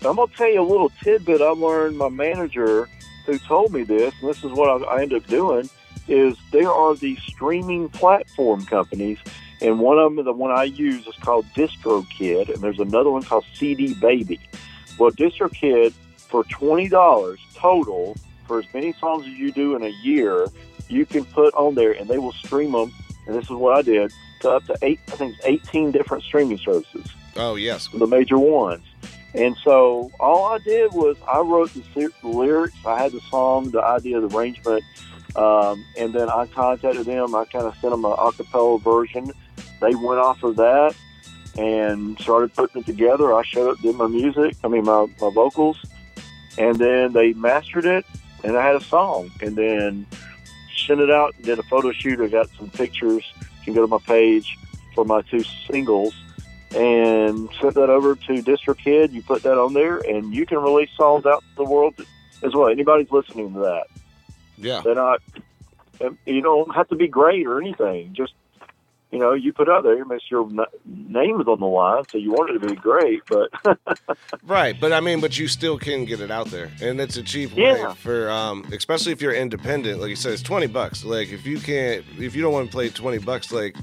[0.08, 1.96] I'm gonna tell you a little tidbit I learned.
[1.96, 2.88] My manager,
[3.26, 5.68] who told me this, and this is what I, I ended up doing,
[6.06, 9.18] is there are these streaming platform companies,
[9.60, 13.22] and one of them, the one I use, is called DistroKid, and there's another one
[13.22, 14.40] called CD Baby.
[14.98, 18.16] Well, DistroKid for twenty dollars total
[18.46, 20.46] for as many songs as you do in a year,
[20.88, 22.92] you can put on there, and they will stream them.
[23.26, 26.24] And this is what I did to up to eight, I think it's eighteen different
[26.24, 27.06] streaming services
[27.38, 28.84] oh yes, the major ones.
[29.34, 33.70] And so all I did was I wrote the, the lyrics, I had the song,
[33.70, 34.82] the idea, the arrangement,
[35.36, 37.34] um, and then I contacted them.
[37.34, 39.32] I kind of sent them an acapella version.
[39.80, 40.94] They went off of that
[41.56, 43.34] and started putting it together.
[43.34, 45.78] I showed up, did my music, I mean my, my vocals,
[46.56, 48.04] and then they mastered it,
[48.44, 49.30] and I had a song.
[49.40, 50.06] And then
[50.86, 52.20] sent it out, and did a photo shoot.
[52.20, 53.24] I got some pictures.
[53.40, 54.56] You can go to my page
[54.94, 56.14] for my two singles
[56.74, 59.12] and sent that over to DistroKid.
[59.12, 61.94] You put that on there, and you can release songs out to the world
[62.42, 62.68] as well.
[62.68, 63.84] Anybody's listening to that.
[64.56, 64.80] yeah.
[64.82, 65.20] They're not.
[66.26, 68.14] You don't have to be great or anything.
[68.14, 68.32] Just
[69.10, 70.46] you know, you put out there, miss your
[70.84, 73.22] name is on the line, so you want it to be great.
[73.28, 73.50] But
[74.46, 77.22] Right, but I mean, but you still can get it out there, and it's a
[77.22, 77.94] cheap way Yeah.
[77.94, 80.00] for, um, especially if you're independent.
[80.00, 81.04] Like you said, it's twenty bucks.
[81.04, 83.76] Like if you can't, if you don't want to play twenty bucks, like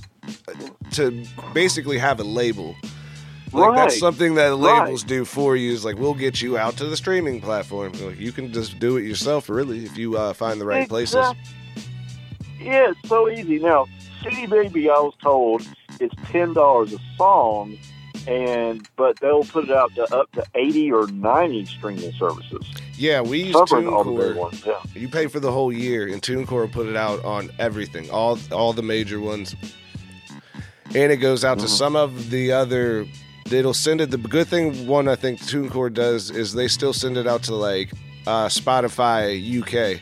[0.92, 2.76] to basically have a label.
[3.54, 4.82] Like that's something that Right.
[4.82, 5.72] labels do for you.
[5.72, 7.94] Is like we'll get you out to the streaming platform.
[7.94, 11.26] Like, you can just do it yourself, really, if you uh, find the right places.
[12.66, 13.60] Yeah, it's so easy.
[13.60, 13.86] Now,
[14.24, 15.62] CD Baby, I was told,
[16.00, 17.78] is ten dollars a song,
[18.28, 22.66] and but they'll put it out to up to eighty or ninety streaming services,
[22.98, 24.36] Yeah, we use covering all the big TuneCore.
[24.36, 24.64] ones.
[24.66, 24.80] Yeah.
[24.96, 28.40] You pay for the whole year, and TuneCore will put it out on everything, all
[28.52, 29.56] all the major ones,
[30.96, 31.70] and it goes out to Mhm.
[31.78, 33.06] some of the other.
[33.52, 34.10] It'll send it.
[34.10, 37.54] The good thing, one I think TuneCore does is they still send it out to
[37.56, 37.92] like
[38.26, 40.02] uh, Spotify UK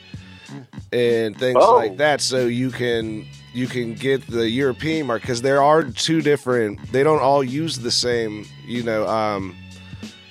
[0.93, 1.75] and things Oh.
[1.75, 6.21] like that, so you can you can get the European market because there are two
[6.21, 6.79] different.
[6.91, 9.08] They don't all use the same, you know.
[9.08, 9.56] Um,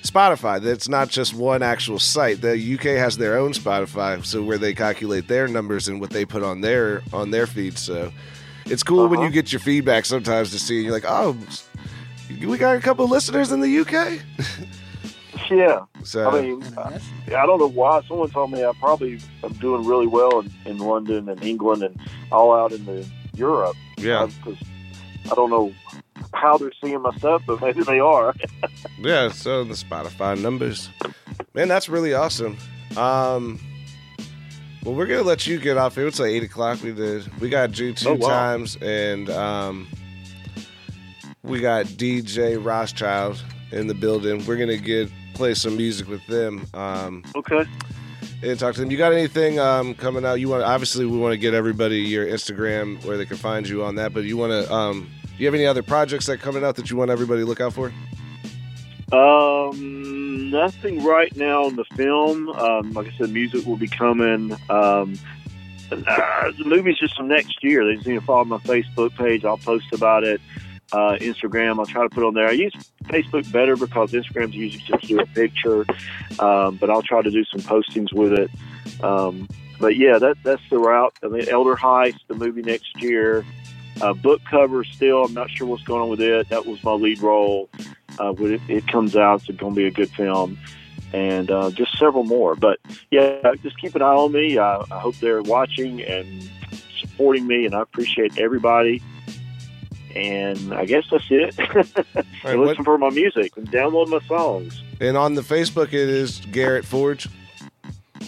[0.03, 0.61] Spotify.
[0.61, 2.41] That's not just one actual site.
[2.41, 6.25] The UK has their own Spotify, so where they calculate their numbers and what they
[6.25, 7.77] put on their on their feed.
[7.77, 8.11] So
[8.65, 9.27] it's cool when Uh-huh.
[9.27, 10.81] you get your feedback sometimes to see.
[10.83, 11.37] You're like, oh,
[12.45, 14.19] we got a couple listeners in the UK.
[15.49, 15.81] Yeah.
[16.03, 16.99] So I mean, I.
[17.35, 18.01] I don't know why.
[18.07, 21.99] Someone told me I probably am doing really well in, in London and England and
[22.31, 23.75] all out in the Europe.
[23.97, 24.57] yeah, Because
[25.31, 25.73] I don't know
[26.33, 28.33] how they're seeing my stuff, but maybe they are.
[28.99, 29.29] yeah.
[29.29, 30.89] So the Spotify numbers,
[31.53, 32.57] man, that's really awesome.
[32.97, 33.59] Um,
[34.83, 36.07] well, we're gonna let you get off here.
[36.07, 36.81] It's like eight o'clock.
[36.83, 37.39] We did.
[37.39, 38.27] We got you two Oh, wow.
[38.27, 39.87] times, and um,
[41.43, 44.45] we got DJ Rothschild in the building.
[44.45, 46.65] We're gonna get play some music with them.
[46.73, 47.63] Um, Okay.
[48.41, 48.91] and talk to them.
[48.91, 50.35] You got anything um, coming out?
[50.39, 53.83] You want obviously we want to get everybody your Instagram where they can find you
[53.83, 54.13] on that.
[54.13, 54.73] But you want to?
[54.73, 57.45] Um, do you have any other projects that coming out that you want everybody to
[57.45, 57.91] look out for?
[59.11, 62.49] Um, nothing right now on the film.
[62.49, 64.53] Um, like I said, music will be coming.
[64.69, 65.15] Um,
[65.91, 67.85] uh, the movie's just from next year.
[67.85, 69.45] They just need to follow my Facebook page.
[69.45, 70.41] I'll post about it.
[70.93, 72.47] Uh, Instagram, I'll try to put on there.
[72.47, 72.71] I use
[73.05, 75.85] Facebook better because Instagram's usually just do a picture,
[76.39, 78.51] um, but I'll try to do some postings with it.
[79.03, 81.17] Um, but yeah, that that's the route.
[81.23, 83.43] I mean, Elder Heist, the movie next year.
[84.01, 85.25] Uh, book cover still.
[85.25, 86.49] I'm not sure what's going on with it.
[86.49, 87.69] That was my lead role
[88.19, 90.57] uh, when it, it comes out, it's going to be a good film.
[91.13, 92.55] and uh, just several more.
[92.55, 92.79] But
[93.11, 94.57] yeah, just keep an eye on me.
[94.57, 96.49] I, I hope they're watching and
[96.99, 99.01] supporting me, and I appreciate everybody.
[100.15, 101.57] And I guess that's it.
[101.75, 104.81] right, and what- listen for my music and download my songs.
[105.01, 107.27] And on the Facebook, it is Garrett Forge.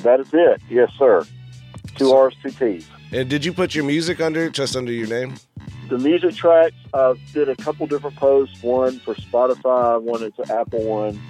[0.03, 0.61] That is it.
[0.69, 1.25] Yes, sir.
[1.95, 2.87] Two R's, two T's.
[3.11, 5.35] And did you put your music under just under your name?
[5.89, 8.61] The music tracks, I did a couple different posts.
[8.63, 11.21] One for Spotify, one is an Apple one.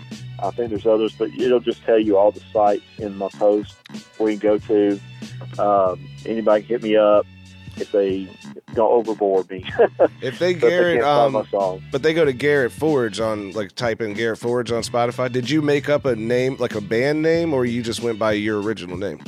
[0.42, 3.76] I think there's others, but it'll just tell you all the sites in my post
[4.18, 5.00] where you can go to.
[5.60, 7.26] Um, anybody can hit me up
[7.78, 8.28] if they
[8.76, 9.66] don't overboard me.
[10.22, 11.46] If they But they Garrett, um,
[11.92, 15.32] but they go to Garrett Forge on like type in Garrett Forge on Spotify.
[15.32, 18.34] Did you make up a name like a band name, or you just went by
[18.34, 19.20] your original name?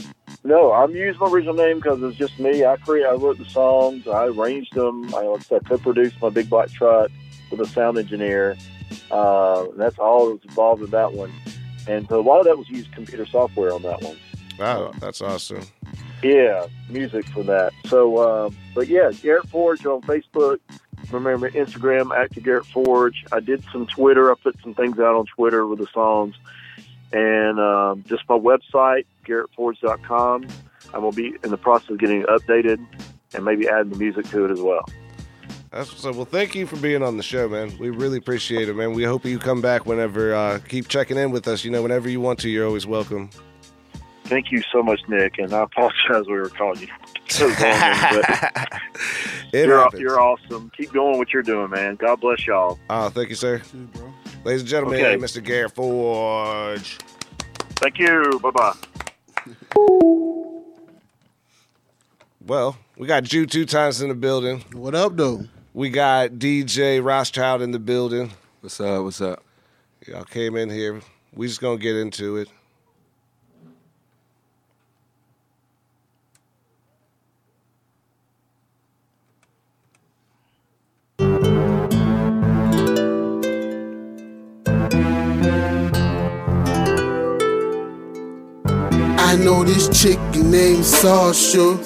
[0.43, 2.63] No, I'm using my original name because it's just me.
[2.63, 5.13] I create, I wrote the songs, I arranged them.
[5.13, 7.11] I, like I said, co-produced my big black truck
[7.51, 8.55] with a sound engineer.
[9.11, 11.33] Uh, and that's all that was involved in that one.
[11.87, 14.17] And so a lot of that was used computer software on that one.
[14.59, 15.63] Wow, that's awesome.
[16.23, 17.73] Yeah, music for that.
[17.85, 20.59] So, um, but yeah, Garrett Forge on Facebook.
[21.11, 23.23] Remember Instagram, Active Garrett Forge.
[23.31, 24.31] I did some Twitter.
[24.31, 26.35] I put some things out on Twitter with the songs.
[27.13, 30.47] And um, just my website, garrettforge.com.
[30.93, 32.85] I will be in the process of getting it updated
[33.33, 34.85] and maybe adding the music to it as well.
[35.71, 36.15] That's what's up.
[36.15, 37.77] Well, thank you for being on the show, man.
[37.77, 38.93] We really appreciate it, man.
[38.93, 40.33] We hope you come back whenever.
[40.33, 41.63] Uh, keep checking in with us.
[41.63, 43.29] You know, whenever you want to, you're always welcome.
[44.27, 45.37] Thank you so much, Nick.
[45.39, 46.87] And I apologize we were calling you
[47.29, 48.81] so long, but
[49.53, 50.71] you're, you're awesome.
[50.75, 51.95] Keep doing what you're doing, man.
[51.95, 52.77] God bless y'all.
[52.89, 53.61] Oh, thank you, sir.
[54.43, 55.17] Ladies and gentlemen, Okay.
[55.17, 55.43] Mr.
[55.43, 56.97] Garrett Forge.
[57.77, 58.39] Thank you.
[58.41, 58.73] Bye bye.
[62.45, 64.63] Well, we got Ju two times in the building.
[64.71, 65.41] What up, though?
[65.73, 68.31] We got DJ Rothschild in the building.
[68.61, 69.03] What's up?
[69.03, 69.43] What's up?
[70.07, 71.01] Y'all came in here.
[71.33, 72.47] We just gonna get into it.
[89.27, 91.77] I know this chick named Sasha.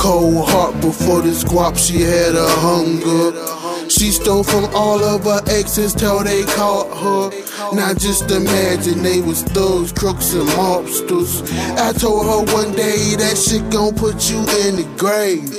[0.00, 3.88] Cold heart before this guap, she had a hunger.
[3.88, 7.76] She stole from all of her exes till they caught her.
[7.76, 11.48] Now just imagine they was thugs, crooks, and mobsters.
[11.78, 15.54] I told her one day that shit gon' put you in the grave.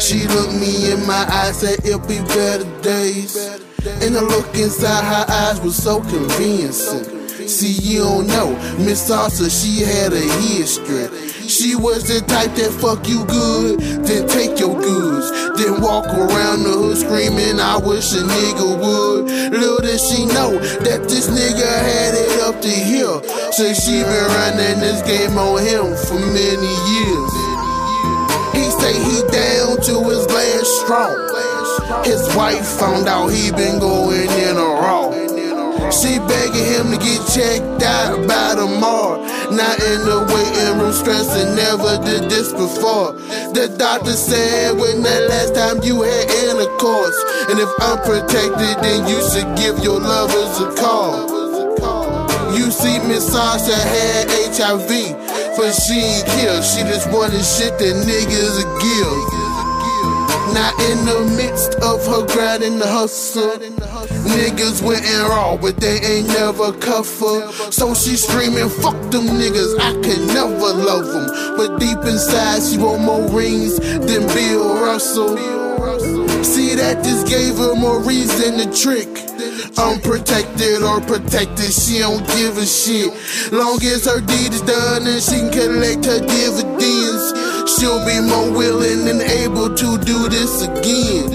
[0.00, 3.36] She looked me in my eyes, said it'll be better days.
[3.84, 7.13] And the look inside her eyes was so convincing.
[7.46, 11.12] See, you don't know, Miss Salsa, she had a history.
[11.44, 15.28] She was the type that fuck you good, then take your goods,
[15.60, 19.28] then walk around the hood screaming, I wish a nigga would.
[19.52, 20.56] Little did she know
[20.88, 23.20] that this nigga had it up to here.
[23.52, 27.32] So she been running this game on him for many years.
[28.56, 31.12] He say he down to his last straw.
[32.04, 35.23] His wife found out he been going in a raw.
[35.92, 39.20] She begging him to get checked out by tomorrow.
[39.50, 43.12] Not in the waiting room stressing, never did this before.
[43.52, 47.18] The doctor said when the last time you had intercourse.
[47.50, 51.28] And if unprotected, then you should give your lovers a call.
[52.56, 54.88] You see, Miss Sasha had HIV,
[55.56, 56.64] but she ain't killed.
[56.64, 59.43] She just wanted shit that niggas would give.
[60.52, 63.56] Now in the midst of her grinding the hustle,
[64.28, 67.50] niggas went raw, but they ain't never cuff her.
[67.70, 71.56] So she screaming, fuck them niggas, I can never love them.
[71.56, 75.36] But deep inside, she want more rings than Bill Russell.
[76.44, 79.08] See that just gave her more reason to trick.
[79.76, 83.10] Unprotected or protected, she don't give a shit.
[83.50, 87.32] Long as her deed is done and she can collect her dividends,
[87.68, 91.30] she'll be more willing and able to do this again.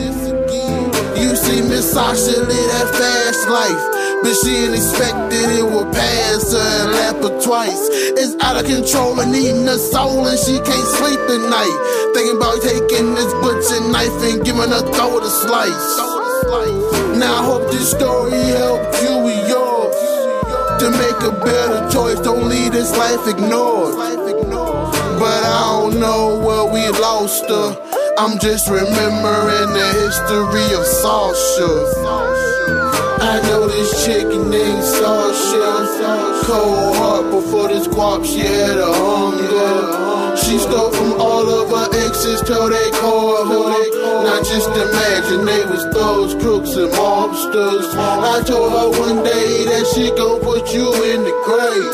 [1.17, 3.99] You see, Miss Sasha live that fast life.
[4.21, 7.87] But she ain't expected it would pass her and lap her twice.
[8.19, 11.77] It's out of control and eating her soul, and she can't sleep at night.
[12.13, 15.91] Thinking about taking this butcher knife and giving her throat a slice.
[17.15, 19.95] Now I hope this story helped you with yours
[20.83, 22.19] to make a better choice.
[22.19, 24.28] Don't leave this life ignored.
[25.19, 27.75] But I don't know where we lost her.
[28.17, 31.71] I'm just remembering the history of Sasha.
[33.19, 36.45] I know this chick named Sasha.
[36.45, 40.28] Cold heart before this guap, she had a hunger.
[40.49, 44.23] She stole from all of her exes till they called her.
[44.25, 47.85] Now just imagine they was thugs, crooks, and mobsters.
[47.93, 51.93] I told her one day that she gon' put you in the grave.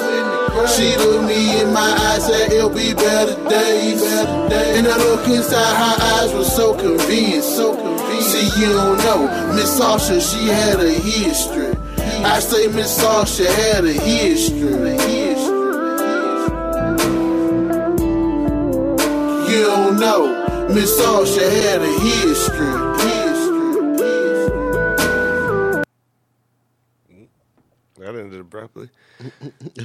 [0.71, 4.01] She looked me in my eyes, said it'll be better days.
[4.01, 8.23] And I look inside her eyes was so convenient, so convenient.
[8.23, 11.75] See, you don't know, Miss Sasha, she had a history.
[12.23, 15.24] I say Miss Sasha had a history.
[19.99, 22.65] Don't know, Miss Sasha had a history.
[27.97, 28.89] That ended abruptly.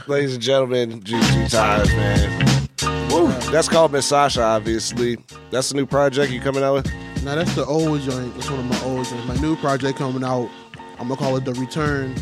[0.07, 2.69] Ladies and gentlemen, Juicy Ties, man.
[3.11, 3.29] Woo.
[3.51, 5.17] That's called Miss Sasha, obviously.
[5.51, 6.93] That's the new project you coming out with?
[7.25, 8.35] Now that's the old joint.
[8.35, 9.27] That's one of my old joints.
[9.27, 10.51] My new project coming out.
[10.99, 12.15] I'm gonna call it the Return.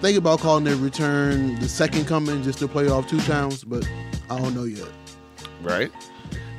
[0.00, 3.88] Think about calling it Return, the second coming, just to play off two times, but
[4.28, 4.88] I don't know yet.
[5.62, 5.90] Right.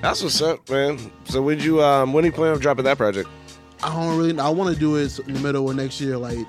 [0.01, 1.11] That's what's up, man.
[1.25, 3.29] So when you um when do you plan on dropping that project?
[3.83, 4.39] I don't really.
[4.39, 6.39] I want to do it in the middle of next year, like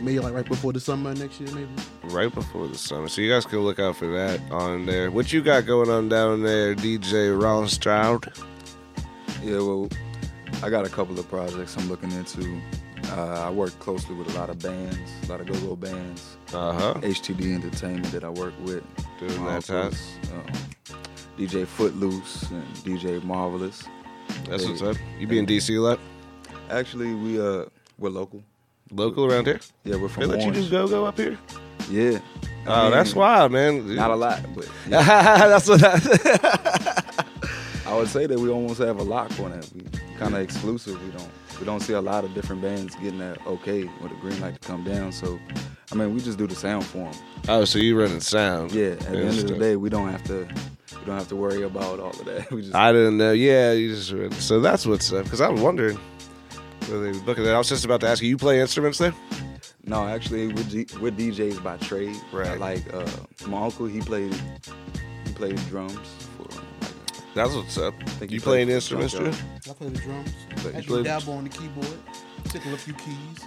[0.00, 1.70] maybe like right before the summer next year, maybe.
[2.04, 3.08] Right before the summer.
[3.08, 5.10] So you guys can look out for that on there.
[5.10, 8.30] What you got going on down there, DJ Rothschild?
[9.42, 9.88] Yeah, well,
[10.62, 12.60] I got a couple of projects I'm looking into.
[13.12, 16.38] Uh, I work closely with a lot of bands, a lot of go-go bands.
[16.52, 16.94] Uh-huh.
[17.02, 18.82] HTD Entertainment that I work with.
[19.20, 19.98] Doing that Also, time.
[21.38, 23.84] DJ Footloose and DJ Marvelous.
[24.48, 24.96] That's what's up.
[25.18, 25.98] You be in DC a lot?
[26.70, 27.64] Actually, we uh
[27.98, 28.42] we're local.
[28.90, 29.60] Local around here?
[29.84, 30.22] Yeah, we're from.
[30.22, 30.64] They let you Orange.
[30.66, 31.38] do go-go up here?
[31.90, 32.18] Yeah.
[32.66, 33.94] I Oh, mean, that's wild, man.
[33.94, 37.26] Not a lot, but yeah, that's what that.
[37.86, 39.68] I would say that we almost have a lock on it.
[39.74, 39.82] We
[40.18, 41.02] kind of exclusive.
[41.04, 44.14] We don't we don't see a lot of different bands getting that okay or the
[44.16, 45.12] green light to come down.
[45.12, 45.38] So,
[45.92, 47.14] I mean, we just do the sound for them.
[47.48, 48.72] oh, so you running sound?
[48.72, 48.90] Yeah.
[48.90, 50.48] At the end of the day, we don't have to
[51.00, 52.50] we don't have to worry about all of that.
[52.52, 53.32] We just I didn't know.
[53.32, 54.42] Yeah, you just.
[54.42, 55.24] So that's what's up.
[55.24, 55.98] Because I was wondering
[56.80, 57.54] whether they was booking that.
[57.54, 58.28] I was just about to ask you.
[58.28, 59.14] You play instruments there?
[59.86, 62.16] no, actually, we're, G, we're DJs by trade.
[62.32, 62.58] Right.
[62.58, 63.06] Like uh,
[63.46, 64.34] my uncle, he played
[65.26, 65.98] he played drums
[67.34, 67.94] That's what's up.
[68.18, 69.26] think You he playing plays instruments, Drew?
[69.30, 69.50] junkyard.
[69.68, 70.30] I play the drums.
[70.48, 71.98] But you Actually, played- dabble on the keyboard,
[72.50, 73.44] tickle a few keys.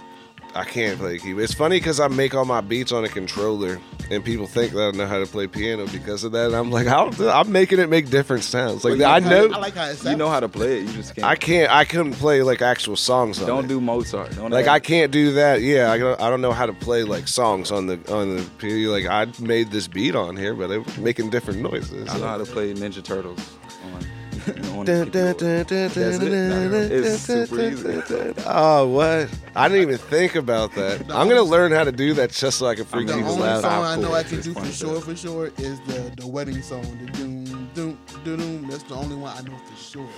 [0.54, 1.44] I can't play keyboard.
[1.44, 3.78] It's funny because I make all my beats on a controller,
[4.10, 6.46] and people think that I know how to play piano because of that.
[6.46, 8.82] And I'm like, how, I'm making it make different sounds.
[8.82, 10.10] Like Well, you I know know, I like how it sounds.
[10.10, 10.86] You know how to play it.
[10.86, 11.26] You just can't.
[11.26, 11.70] I can't.
[11.70, 13.68] I couldn't play like actual songs on don't it.
[13.68, 14.36] do Mozart.
[14.36, 15.60] Don't Like have- I can't do that.
[15.60, 18.42] Yeah, I don't, I don't know how to play like songs on the on the
[18.58, 18.90] piano.
[18.90, 22.08] Like I made this beat on here, but they were making different noises.
[22.08, 23.38] I know how to play Ninja Turtles
[23.84, 24.04] on.
[24.78, 25.36] on Dun, the dun, keyboard.
[25.38, 26.18] dun, dun, That's it.
[26.20, 27.82] dun, No, dun, It's super easy.
[27.82, 28.34] dun, dun.
[28.46, 29.28] Oh, what?
[29.56, 31.00] I didn't even think about that.
[31.12, 33.34] I'm gonna learn how to do that just so I can freak The mean, people
[33.36, 33.62] only out.
[33.62, 36.82] song I know I can do for sure, for sure, is the the wedding song,
[37.04, 38.70] the doom doom doom doom.
[38.70, 40.08] That's the only one I know for sure.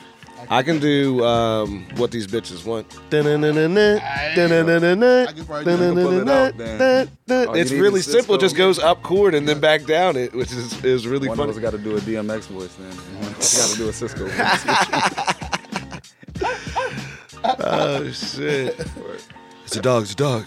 [0.49, 2.87] I can do um, what these bitches want.
[3.13, 4.01] It.
[7.29, 8.35] It's really simple.
[8.35, 8.39] Cisco.
[8.39, 11.51] Just goes up chord and then back down it, which is is really One funny.
[11.51, 13.30] of us got to do a DMX voice then.
[13.41, 14.29] And One of us got to do a Cisco.
[17.43, 18.79] Oh shit!
[19.65, 20.03] It's a dog.
[20.03, 20.45] It's a dog.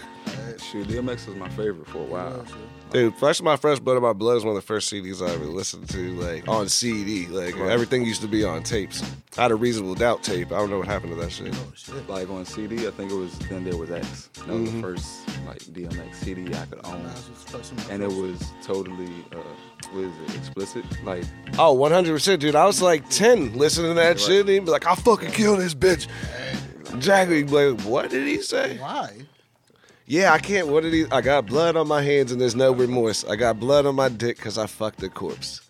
[0.60, 2.44] Shoot, DMX was my favorite for a while.
[2.90, 5.20] Dude, Flesh of My Flesh Blood of My Blood is one of the first CDs
[5.26, 7.26] I ever listened to, like on CD.
[7.26, 7.70] Like Right.
[7.70, 9.02] everything used to be on tapes.
[9.36, 10.52] I had a Reasonable Doubt tape.
[10.52, 11.52] I don't know what happened to that shit.
[12.08, 14.28] Like on CD, I think it was Then There Was X.
[14.34, 14.76] That was Mm-hmm.
[14.80, 17.02] the first like DMX CD I could own.
[17.04, 19.38] That's what's first in my And it was totally, uh,
[19.94, 20.84] what is it, explicit?
[21.04, 21.24] Like,
[21.58, 22.54] Oh, 100 percent, dude.
[22.54, 24.20] I was like 10 listening to that Right.
[24.20, 26.06] shit, and he'd be like, "I'll fucking kill this bitch."
[26.98, 29.10] Jack would be like, "What did he say?" Why?
[30.06, 30.68] Yeah, I can't.
[30.68, 31.06] What did he?
[31.10, 33.24] I got blood on my hands and there's no remorse.
[33.24, 35.60] I got blood on my dick because I fucked a corpse.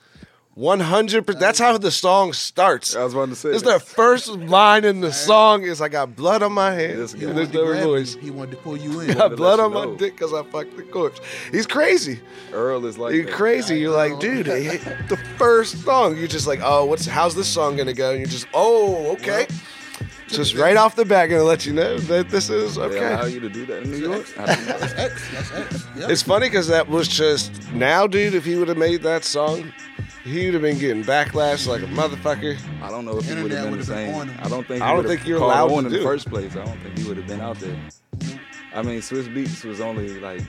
[0.55, 1.27] 100.
[1.27, 2.95] percent That's how the song starts.
[2.95, 3.51] I was about to say.
[3.51, 7.13] It's the first line in the song is I got blood on my hands.
[7.13, 7.41] This and guy.
[7.45, 8.15] He no grabbed remorse.
[8.15, 8.21] you.
[8.21, 9.15] He wanted to pull you in.
[9.17, 9.97] Got blood you on my know.
[9.97, 11.21] dick because I fucked the corpse.
[11.51, 12.21] He's crazy.
[12.53, 13.35] Earl is like You're that.
[13.35, 13.81] crazy.
[13.81, 16.17] You're like, dude, it hit the first song.
[16.17, 18.11] You're just like, oh, what's how's this song gonna go?
[18.11, 19.47] And you're just, oh, okay.
[20.29, 23.41] Just right off the bat, gonna let you know that this is They allow you
[23.41, 24.27] to do that in New York?
[24.39, 24.79] I didn't know.
[24.79, 25.33] That's X.
[25.33, 25.87] That's X.
[25.97, 26.11] Yep.
[26.11, 28.35] It's funny because that was just now, dude.
[28.35, 29.73] If he would have made that song,
[30.25, 32.59] he would have been getting backlash like a motherfucker.
[32.83, 34.15] I don't know if he would have been the would've been same.
[34.15, 34.31] on.
[34.41, 34.83] I don't think.
[34.83, 36.57] I don't think you're allowed on to in do the first place.
[36.57, 37.77] I don't think he would have been out there.
[38.75, 40.43] I mean, Swizz Beatz was only like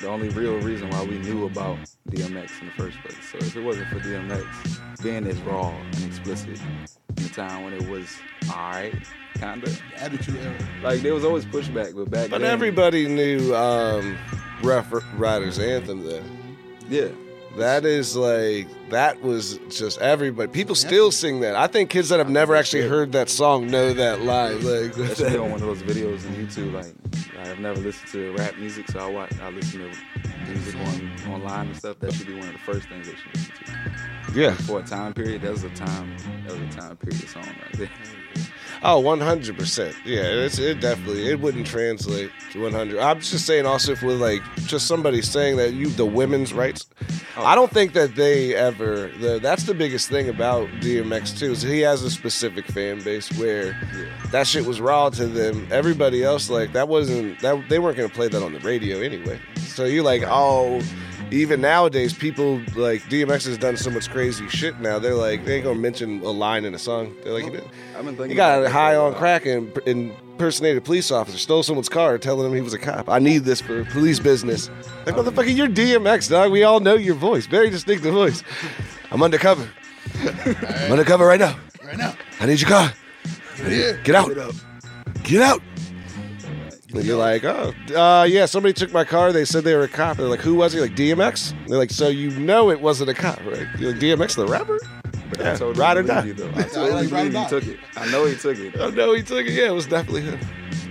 [0.00, 1.78] the only real reason why we knew about
[2.10, 3.16] DMX in the first place.
[3.30, 6.86] So if it wasn't for DMX being as raw and explicit in
[7.16, 8.16] the time when it was
[8.48, 8.94] alright,
[9.38, 10.54] kinda Attitude era.
[10.82, 14.16] like there was always pushback, but back But then, everybody knew um,
[14.62, 16.04] Ruff Ryders anthem.
[16.06, 16.56] Then
[16.88, 17.08] yeah,
[17.56, 20.50] That is like that was just everybody.
[20.50, 21.54] People still sing that.
[21.56, 24.56] I think kids that have never actually heard that song know that line.
[24.62, 26.72] Like That should on one of those videos on YouTube.
[26.72, 26.94] Like
[27.38, 29.32] I've never listened to rap music, so I watch.
[29.40, 31.98] I listen to music on online and stuff.
[32.00, 34.11] That should be one of the first things they should listen to.
[34.34, 34.54] Yeah.
[34.54, 36.16] For a time period, that was a time.
[36.46, 37.90] That was a time period song right there.
[38.84, 39.94] Oh, 100%.
[40.04, 42.98] Yeah, it's, it definitely, it wouldn't translate to 100.
[42.98, 46.86] I'm just saying also if with like just somebody saying that you, the women's rights,
[47.36, 47.44] oh.
[47.44, 51.62] I don't think that they ever, the, that's the biggest thing about DMX too, is
[51.62, 53.78] he has a specific fan base where
[54.32, 55.68] that shit was raw to them.
[55.70, 58.98] Everybody else, like, that wasn't, that they weren't going to play that on the radio
[58.98, 59.38] anyway.
[59.58, 60.82] So you're like, oh,
[61.32, 64.98] even nowadays, people like DMX has done so much crazy shit now.
[64.98, 67.14] They're like, they ain't gonna mention a line in a song.
[67.22, 67.52] They're like, I've
[68.04, 68.30] been thinking.
[68.30, 72.54] he got high on crack and impersonated a police officer, stole someone's car, telling him
[72.54, 73.08] he was a cop.
[73.08, 74.70] I need this for police business.
[75.06, 76.52] Like, motherfucker, you're DMX, dog.
[76.52, 77.46] We all know your voice.
[77.46, 78.42] Very distinctive voice.
[79.10, 79.68] I'm undercover.
[80.24, 81.56] I'm undercover right now.
[81.84, 82.14] Right now.
[82.40, 82.92] I need your car.
[83.58, 84.54] Get out.
[85.22, 85.62] Get out.
[86.94, 89.32] And you're like, oh, uh, yeah, somebody took my car.
[89.32, 90.18] They said they were a cop.
[90.18, 90.80] They're like, who was he?
[90.80, 91.54] Like, DMX?
[91.66, 93.66] They're like, so you know it wasn't a cop, right?
[93.78, 94.78] You're like, DMX, the rapper?
[95.30, 96.24] But Yeah, I totally ride or die.
[96.26, 96.50] you, though.
[96.54, 97.78] I totally ride believe he took it.
[97.96, 98.74] I know he took it.
[98.78, 99.52] Oh, no, he took it.
[99.52, 100.38] Yeah, it was definitely him.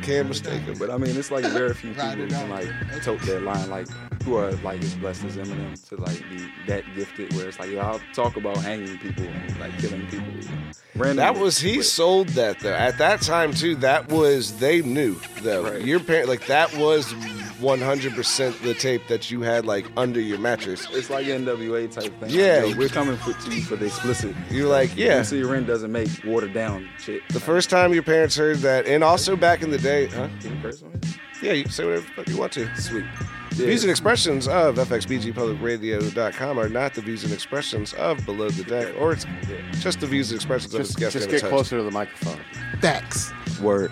[0.02, 0.76] Can't mistake him.
[0.80, 3.44] But I mean, it's like very few people Ride or who can like tote that
[3.44, 3.88] line, like
[4.24, 7.34] who are like as blessed as Eminem to like be that gifted.
[7.34, 10.28] Where it's like, yeah, I'll talk about hanging people and like killing people.
[10.96, 11.16] Randomly.
[11.16, 12.74] That was he But sold that though.
[12.74, 15.64] At that time too, that was they knew though.
[15.64, 15.82] Right.
[15.84, 17.14] Your parent like that was
[17.60, 20.88] one hundred percent the tape that you had like under your mattress.
[20.92, 22.30] It's like NWA type thing.
[22.30, 22.62] Yeah.
[22.64, 24.36] Like, yo, we're coming for, to you for the explicit.
[24.50, 25.18] You're like, yeah.
[25.18, 27.22] MC Ren doesn't make watered down shit.
[27.30, 30.28] The first time your parents heard that, and also back in the day, huh?
[30.42, 31.06] Can you curse on it?
[31.42, 32.76] Yeah, you can say whatever the fuck you want to.
[32.76, 33.06] Sweet.
[33.52, 38.96] Views and expressions of FXBGPublicRadio.com are not the views and expressions of Below the Deck,
[38.98, 39.26] or it's
[39.82, 41.92] just the views and expressions of Just, its guest just get its closer to the
[41.92, 42.40] microphone.
[42.80, 43.32] Facts.
[43.62, 43.92] Word.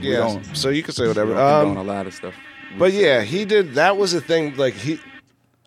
[0.00, 1.34] Yeah, so you can say We whatever.
[1.34, 2.34] don't condone Um, a lot of stuff.
[2.78, 3.74] But yeah, he did.
[3.74, 4.56] That was a thing.
[4.56, 5.00] Like he,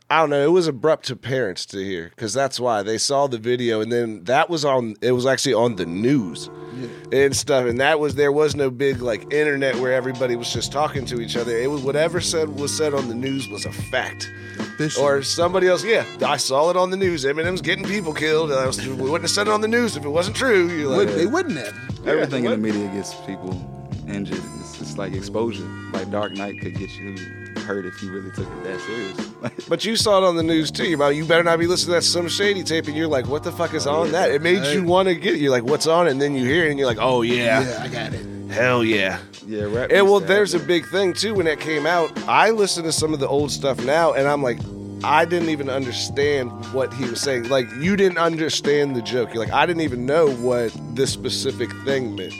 [0.09, 0.43] I don't know.
[0.43, 3.91] It was abrupt to parents to hear because that's why they saw the video, and
[3.91, 4.95] then that was on.
[5.01, 6.49] It was actually on the news
[7.11, 10.71] and stuff, and that was there was no big like internet where everybody was just
[10.71, 11.55] talking to each other.
[11.57, 14.31] It was whatever said was said on the news was a fact.
[14.59, 15.03] Official.
[15.03, 17.25] Or somebody else, yeah, I saw it on the news.
[17.25, 18.51] Eminem's getting people killed.
[18.51, 20.67] I was, we wouldn't have said it on the news if it wasn't true.
[20.69, 22.07] You're like, Would- they wouldn't have.
[22.07, 23.53] Everything in the media gets people
[24.07, 24.41] injured.
[24.81, 25.63] It's just like exposure.
[25.93, 27.15] Like Dark Knight could get you
[27.61, 29.27] hurt if you really took it that serious.
[29.69, 30.85] But you saw it on the news too.
[30.85, 33.27] You're about, you better not be listening to that some shady tape, and you're like,
[33.27, 35.39] "What the fuck is on that?" It made you want to get it.
[35.39, 36.11] You're like, "What's on?" it?
[36.11, 38.25] And then you hear it, and you're like, "Oh yeah, Yeah, I got it.
[38.51, 39.91] hell yeah." yeah, rap.
[39.91, 41.33] And well, there's a big thing too.
[41.35, 44.41] When that came out, I listen to some of the old stuff now, and I'm
[44.43, 44.59] like,
[45.03, 47.49] I didn't even understand what he was saying.
[47.49, 49.33] Like, you didn't understand the joke.
[49.33, 52.33] You're like, I didn't even know what this specific thing meant.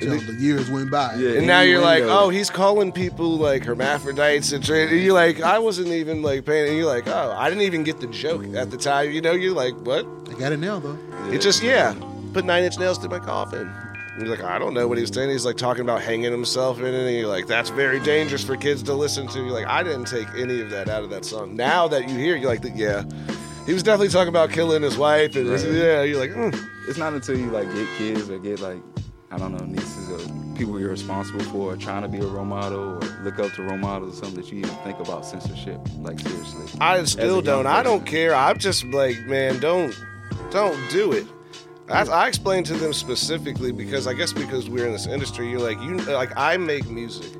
[0.00, 1.14] Until the years went by.
[1.14, 1.38] Yeah.
[1.38, 5.40] And now you're like, oh, he's calling people like hermaphrodites and, tra- and you're like,
[5.40, 6.68] I wasn't even like paying.
[6.68, 9.10] And you're like, oh, I didn't even get the joke at the time.
[9.10, 10.06] You know, you're like, what?
[10.30, 10.98] I got it now, though.
[11.32, 11.94] It just yeah,
[12.32, 13.72] put nine inch nails to my coffin.
[14.16, 15.30] And you're like, I don't know what he was saying.
[15.30, 18.56] He's like talking about hanging himself in it, and you're like, that's very dangerous for
[18.56, 19.38] kids to listen to.
[19.38, 21.54] You're like, I didn't take any of that out of that song.
[21.54, 23.04] Now that you hear, it, you're like, yeah,
[23.64, 25.64] he was definitely talking about killing his wife, and Right.
[25.66, 26.68] yeah, you're like, mm.
[26.88, 28.78] It's not until you like get kids or get like
[29.30, 30.18] I don't know nieces or
[30.56, 33.76] people you're responsible for, trying to be a role model or look up to role
[33.76, 35.78] models or something that you even think about censorship.
[35.98, 36.80] Like seriously.
[36.80, 37.66] I still don't.
[37.66, 38.34] I don't care.
[38.34, 39.94] I'm just like, man, don't,
[40.50, 41.26] don't do it.
[41.90, 45.60] I, I explained to them specifically because I guess because we're in this industry, you're
[45.60, 47.30] like, you like I make music.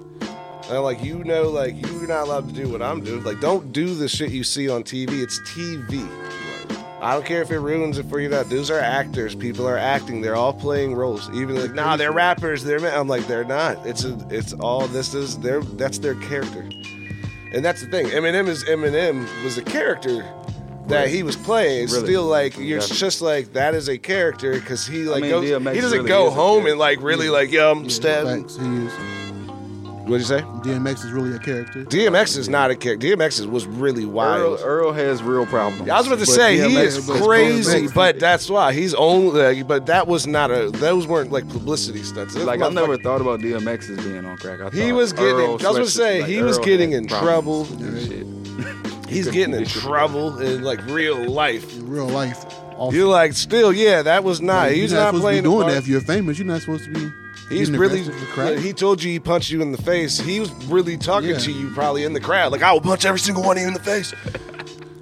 [0.68, 3.24] And like, you know, like you're not allowed to do what I'm doing.
[3.24, 5.22] Like, don't do the shit you see on TV.
[5.22, 6.06] It's TV.
[7.00, 8.28] I don't care if it ruins it for you.
[8.28, 9.34] That those are actors.
[9.34, 10.20] People are acting.
[10.20, 11.30] They're all playing roles.
[11.30, 12.64] Even like, nah, they're rappers.
[12.64, 12.80] They're.
[12.80, 13.86] ma-" I'm like, they're not.
[13.86, 14.18] It's a.
[14.30, 14.86] It's all.
[14.88, 15.60] This is their.
[15.62, 16.68] That's their character.
[17.52, 18.06] And that's the thing.
[18.06, 20.22] Eminem is Eminem was a character
[20.88, 21.08] that Right.
[21.08, 21.86] he was playing.
[21.88, 22.06] Really.
[22.06, 22.96] still like you're Definitely.
[22.98, 26.30] just like that is a character because he like mean, goes, he doesn't really go
[26.30, 28.48] home and like really like yo I'm Yeah, stabbing.
[30.08, 30.28] Facts.
[30.28, 30.40] He is.
[30.42, 30.78] What'd you say?
[30.78, 31.84] DMX is really a character.
[31.84, 33.06] DMX is not a character.
[33.06, 34.60] DMX is, was really wild.
[34.62, 35.88] Earl has real problems.
[35.88, 37.94] I was about to but say he is but crazy, DMX.
[37.94, 39.40] but that's why he's only.
[39.40, 40.70] Like, uh, but that was not a.
[40.70, 42.34] Those weren't like publicity stunts.
[42.34, 44.60] This Like I never motherfucker- thought about DMX as being on crack.
[44.60, 45.34] I He was getting.
[45.36, 47.98] Earl I was gonna say like, he was getting in problems trouble.
[48.00, 48.26] shit.
[49.08, 51.74] He's getting in trouble in like real life.
[51.78, 52.44] In real life.
[52.76, 52.96] Also.
[52.96, 54.66] You're like, still, yeah, that was not.
[54.68, 56.38] Like, he's you're not supposed playing to be doing that if you're famous.
[56.38, 57.10] You're not supposed to be.
[57.48, 58.00] He's really.
[58.00, 58.58] aggressive with crowd.
[58.58, 60.18] He told you he punched you in the face.
[60.20, 61.38] He was really talking Yeah.
[61.38, 62.52] to you probably in the crowd.
[62.52, 64.12] Like I will punch every single one of you in the face.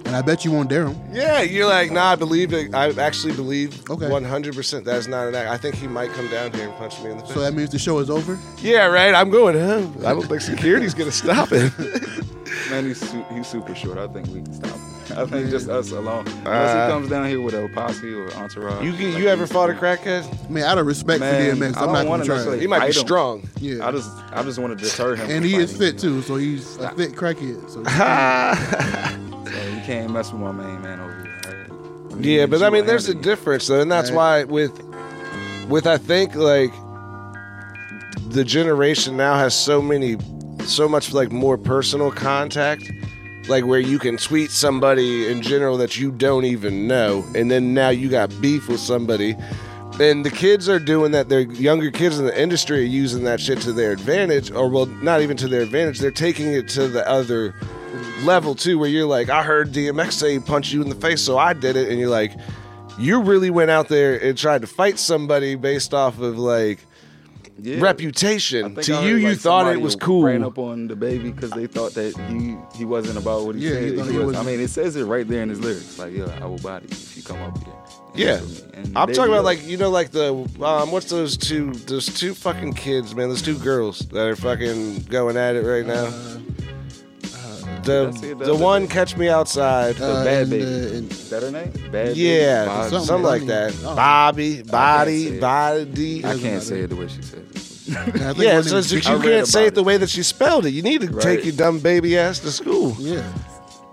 [0.05, 0.97] And I bet you won't dare him.
[1.11, 2.73] Yeah, you're like, nah, I believe it.
[2.73, 4.05] I actually believe Okay.
[4.05, 5.49] 100% that's not an act.
[5.49, 7.33] I think he might come down here and punch me in the face.
[7.33, 8.39] So that means the show is over.
[8.61, 9.13] yeah, right.
[9.13, 9.85] I'm going, huh?
[10.07, 11.73] I don't think security's going to stop it.
[12.69, 13.97] Man, he's su- he's super short.
[13.97, 14.81] I think we can stop him.
[15.15, 16.27] I think just us alone.
[16.27, 16.45] Unless
[16.75, 18.83] Uh, he comes down here with a posse or entourage.
[18.83, 20.49] you like you ever fought a crackhead?
[20.49, 22.35] Man, out of respect Man, for DMX, I I'm don't gonna try.
[22.35, 22.61] necessarily- it.
[22.61, 23.47] He might be strong.
[23.59, 23.87] Yeah.
[23.87, 25.29] I just I just want to deter him.
[25.29, 27.69] and from he is fit you too, so he's a fit crackhead.
[27.69, 27.83] So
[29.47, 31.67] So you can't mess with my main man over here.
[32.11, 32.23] Right?
[32.25, 33.25] Yeah, but I mean, there's a difference.
[33.25, 34.45] difference, though, and that's Right.
[34.47, 34.71] why with
[35.69, 36.73] with I think like
[38.29, 40.17] the generation now has so many,
[40.65, 42.83] so much like more personal contact,
[43.49, 47.73] like where you can tweet somebody in general that you don't even know, and then
[47.73, 49.35] now you got beef with somebody.
[49.99, 51.27] And the kids are doing that.
[51.27, 54.85] Their younger kids in the industry are using that shit to their advantage, or well,
[54.85, 55.99] not even to their advantage.
[55.99, 57.55] They're taking it to the other
[58.21, 61.21] level too, where you're like, I heard DMX say he punched you in the face,
[61.21, 62.33] so I did it, and you're like,
[62.99, 66.79] you really went out there and tried to fight somebody based off of like
[67.59, 67.79] Yeah.
[67.81, 68.75] Reputation.
[68.75, 70.23] To you, heard, you like, thought it was cool.
[70.23, 73.61] Ran up on the baby because they thought that he he wasn't about what he
[73.67, 74.07] Yeah, said.
[74.07, 74.35] he he was.
[74.35, 75.97] I mean, it says it right there in his lyrics.
[75.97, 77.73] Like, yeah, I will body you if you come up here.
[78.13, 81.09] Yeah, mess with me." And I'm talking about like you know like the um what's
[81.09, 85.55] those two those two fucking kids man those two girls that are fucking going at
[85.55, 86.09] it right now.
[86.09, 86.43] See
[87.87, 88.87] the the the one day?
[88.93, 89.95] catch me outside.
[89.95, 90.63] The Uh, bad and, baby.
[90.63, 91.71] uh, and- Is that her name?
[91.91, 92.67] Bad yeah, baby?
[92.67, 92.89] Bobby.
[92.89, 93.73] something, Something like that.
[93.83, 93.95] Oh.
[93.95, 96.25] Bobby, body, say body.
[96.25, 97.63] I can't say it the way she said it.
[97.87, 99.75] and I think Yeah, one it's of just them- that you can't say about it
[99.75, 100.71] the way that she spelled it.
[100.71, 102.95] You need to take your dumb baby ass to school.
[102.99, 103.23] Yeah.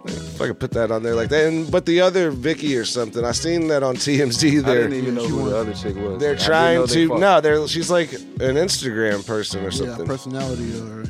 [0.07, 1.47] If I could put that on there like that.
[1.47, 4.59] And but the other Vicky or something, I seen that on TMZ.
[4.59, 6.21] I They're didn't even know who the other chick was.
[6.21, 9.79] They're didn't trying know they to no, they're she's like an Instagram person or Yeah,
[9.79, 10.07] something.
[10.07, 11.05] personality or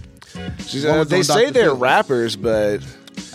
[0.66, 1.52] she's What uh, they say Dr.
[1.52, 1.76] they're Phil?
[1.76, 2.78] rappers, but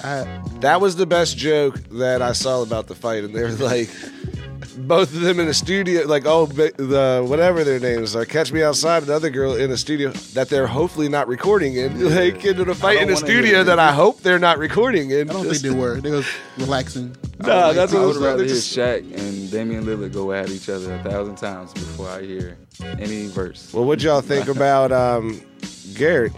[0.04, 3.50] I, that was the best joke that I saw about the fight, and they were
[3.52, 3.90] like.
[4.78, 8.24] Both of them in the studio, like oh, the whatever their names are.
[8.24, 12.16] Catch me outside, another girl in the studio that they're hopefully not recording in.
[12.16, 15.30] Like into the fight don't in the studio that I hope they're not recording in.
[15.30, 16.00] I don't think they were.
[16.00, 16.26] They was
[16.58, 17.14] relaxing.
[17.40, 18.26] Nah, that's what I'm would saying.
[18.26, 22.08] rather hear just- Shaq and Damian Lillard go at each other a thousand times before
[22.10, 23.74] I hear any verse.
[23.74, 25.42] Well, what y'all think about um,
[25.94, 26.32] Garrett?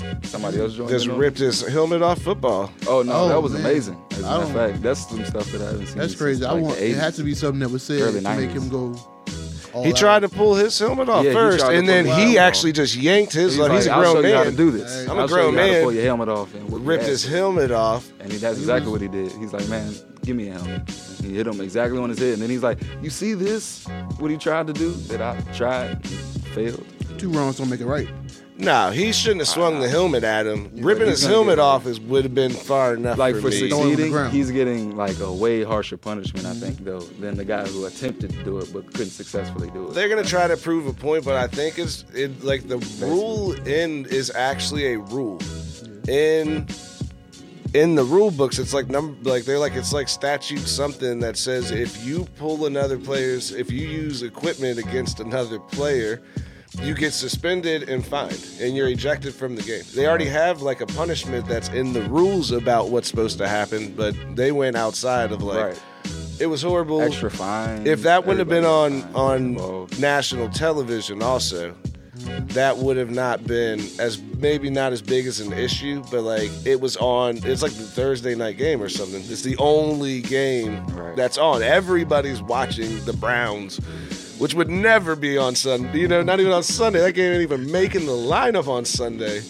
[0.00, 2.70] Wait, somebody else joined Just ripped his helmet off football.
[2.86, 3.62] Oh no, Oh, that was man.
[3.62, 3.96] amazing.
[4.12, 5.98] As a I matter of don't- fact, that's some stuff that I haven't seen.
[5.98, 6.44] That's since, crazy.
[6.44, 6.76] I like, want.
[6.78, 8.52] the It had to be something that was said Early to make 90s.
[8.52, 8.94] him go.
[9.74, 9.96] all He out.
[9.96, 12.14] tried to pull his helmet off Yeah, he first, tried to and pull then his
[12.14, 13.52] he helmet actually just yanked his.
[13.52, 14.56] He's Like, like, he's a I'll grown show you how to man.
[14.56, 15.08] do this.
[15.08, 15.82] I'm a I'll show grown you how to man.
[15.82, 17.30] pull your helmet off and whip Ripped your his ass.
[17.32, 18.12] helmet off.
[18.20, 19.32] And he, that's exactly what he did.
[19.32, 20.82] He's like, man, give me a helmet.
[21.18, 22.34] And he hit him exactly on his head.
[22.34, 23.86] And then he's like, you see this?
[24.18, 26.06] What he tried to do that I tried
[26.54, 26.84] failed.
[27.18, 28.08] Two wrongs don't make it right.
[28.62, 30.70] No, he shouldn't have swung the helmet at him.
[30.76, 33.68] Ripping his helmet off is would have been far enough Like for, for me.
[33.68, 34.32] Throw him on the succeeding, ground.
[34.32, 38.30] he's getting like a way harsher punishment, I think, though, than the guy who attempted
[38.30, 39.94] to do it but couldn't successfully do it.
[39.94, 43.52] They're gonna try to prove a point, but I think it's it like the rule
[43.66, 45.40] in is actually a rule.
[46.08, 46.66] In
[47.74, 51.36] in the rule books, it's like number like they're like it's like statute something that
[51.36, 56.22] says if you pull another player's if you use equipment against another player,
[56.80, 59.82] you get suspended and fined and you're ejected from the game.
[59.94, 63.92] They already have like a punishment that's in the rules about what's supposed to happen,
[63.94, 65.82] but they went outside of like right.
[66.40, 67.02] it was horrible.
[67.02, 67.86] Extra fine.
[67.86, 70.00] If that wouldn't have been on everybody on involved.
[70.00, 71.74] national television, also,
[72.54, 76.50] that would have not been as maybe not as big as an issue, but like
[76.64, 77.38] it was on.
[77.44, 79.20] It's like the Thursday night game or something.
[79.20, 81.16] It's the only game Right.
[81.16, 81.62] that's on.
[81.62, 83.80] Everybody's watching the Browns,
[84.42, 86.00] which would never be on Sunday.
[86.00, 86.98] You know, not even on Sunday.
[86.98, 89.40] That game ain't even making the lineup on Sunday.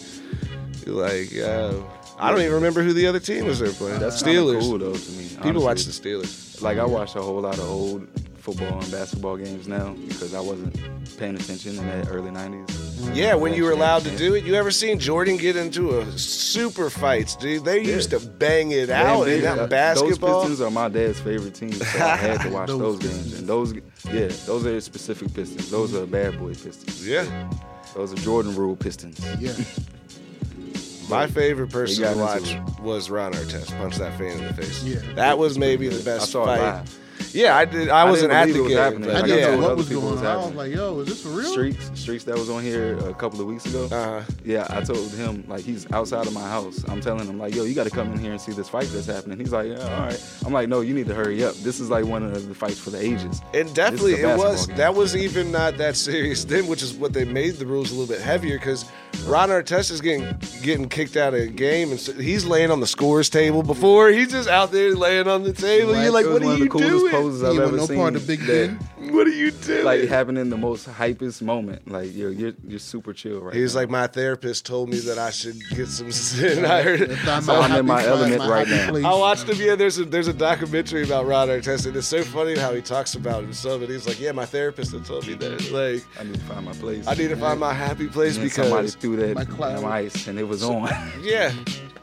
[0.85, 1.89] Like, yo.
[2.19, 3.99] I don't even remember who the other team was there playing.
[3.99, 4.59] That's Steelers.
[4.61, 5.29] cool though to me.
[5.41, 6.61] People watch the Steelers.
[6.61, 8.07] Like I watched a whole lot of old
[8.43, 10.75] football and basketball games now because I wasn't
[11.17, 13.15] paying attention in that early '90s.
[13.15, 14.43] Yeah, when you were allowed to do it.
[14.43, 17.63] You ever seen Jordan get into a super fights, dude?
[17.65, 20.41] They used to bang it out in Yeah, that basketball.
[20.41, 23.39] Those Pistons are my dad's favorite teams, so I had to watch Those those games.
[23.39, 23.73] And those,
[24.11, 25.69] yeah, those are specific Pistons.
[25.71, 27.07] Those are bad boy Pistons.
[27.07, 27.49] Yeah.
[27.95, 29.19] Those are Jordan Rule Pistons.
[29.39, 29.53] Yeah.
[31.09, 34.83] My favorite person got to watch was Ron Artest punch that fan in the face.
[34.83, 34.99] Yeah.
[35.15, 36.85] That was maybe the I best saw it fight.
[37.33, 37.43] Live.
[37.43, 37.89] Yeah, I did.
[37.89, 38.77] I wasn't at the game.
[38.77, 39.09] happening.
[39.09, 39.55] I didn't yeah.
[39.55, 40.25] know what was going was on.
[40.25, 41.51] I was like, yo, is this for real?
[41.51, 43.85] Streaks, Streaks that was on here a couple of weeks ago.
[43.85, 44.21] Uh-huh.
[44.43, 46.83] Yeah, I told him like he's outside of my house.
[46.87, 48.87] I'm telling him like, yo, you got to come in here and see this fight
[48.91, 49.39] that's happening.
[49.39, 50.35] He's like, yeah, all right.
[50.45, 51.55] I'm like, no, you need to hurry up.
[51.55, 53.41] This is like one of the fights for the ages.
[53.53, 54.77] And definitely, This is a it was game.
[54.77, 57.95] that was even not that serious then, which is what they made the rules a
[57.95, 58.85] little bit heavier because
[59.25, 60.25] Ron Artest is getting
[60.61, 64.09] getting kicked out of a game, and so he's laying on the scores table before
[64.09, 65.95] he's just out there laying on the table.
[66.01, 67.22] You're like, what are you doing?
[67.23, 67.97] Poses He I've wasn't ever no seen.
[67.97, 69.13] part of Big that, Ben.
[69.13, 69.83] What are you doing?
[69.85, 71.89] Like happening in the most hypest moment.
[71.91, 73.81] Like you're you're, you're super chill right he was now.
[73.81, 76.11] like, my therapist told me that I should get some.
[76.11, 76.65] sin.
[76.77, 77.01] I heard.
[77.01, 78.89] If I'm, So I'm in my element my right now.
[78.89, 79.05] place.
[79.05, 79.57] I watched him.
[79.59, 82.81] Yeah, there's a there's a documentary about Ron Artest, and it's so funny how he
[82.81, 83.81] talks about himself.
[83.81, 85.71] And he's like, "Yeah, my therapist had told me that.
[85.71, 87.07] Like, I need to find my place.
[87.07, 90.27] I need to find my happy place and then somebody because, threw that My ice
[90.27, 90.89] and it was on.
[91.21, 91.53] yeah,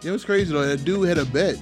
[0.02, 0.66] It was crazy though.
[0.66, 1.56] That dude had a bet.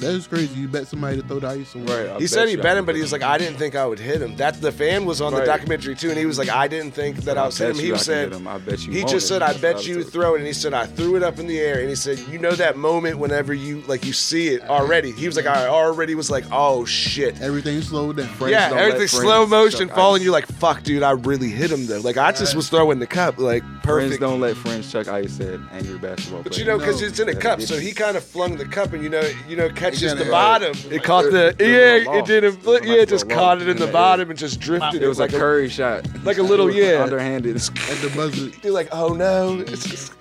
[0.00, 0.60] That was crazy.
[0.60, 1.86] You bet somebody to throw the ice on.
[1.86, 2.08] right.
[2.08, 3.98] I he said he bet him, but he was like, I didn't think I would
[3.98, 4.36] hit him.
[4.36, 7.18] That the fan was on the documentary too, and he was like, I didn't think
[7.24, 7.76] that I I was hit him.
[7.76, 8.46] He said, him.
[8.46, 9.42] I bet you he just said.
[9.42, 11.80] I bet you throw it, and he said, I threw it up in the air,
[11.80, 15.12] and he said, you know that moment whenever you like you see it already.
[15.12, 17.40] He was like, I already was like, oh shit.
[17.40, 18.26] Everything slowed down.
[18.28, 20.20] Friends yeah, don't everything slow motion falling.
[20.20, 20.24] ice.
[20.24, 22.00] You're like, fuck, dude, I really hit him though.
[22.00, 25.58] Like I just was throwing the cup, like Friends don't let friends chuck ice at
[25.72, 26.58] angry basketball But players.
[26.58, 27.06] you know, because No.
[27.08, 29.56] it's in a cup, so he kind of flung the cup, and you know, you
[29.56, 30.60] know, catches kinda- the Right.
[30.60, 30.76] bottom.
[30.90, 32.26] It caught the It- it was a yeah, it loss.
[32.28, 32.54] didn't.
[32.66, 35.02] It Yeah, it just caught loss it in the in bottom and just drifted.
[35.02, 37.02] it was like a Curry shot, like a little- yeah.
[37.02, 37.56] underhanded.
[37.90, 38.50] At the buzzer.
[38.62, 40.12] You're like, oh no, it's just,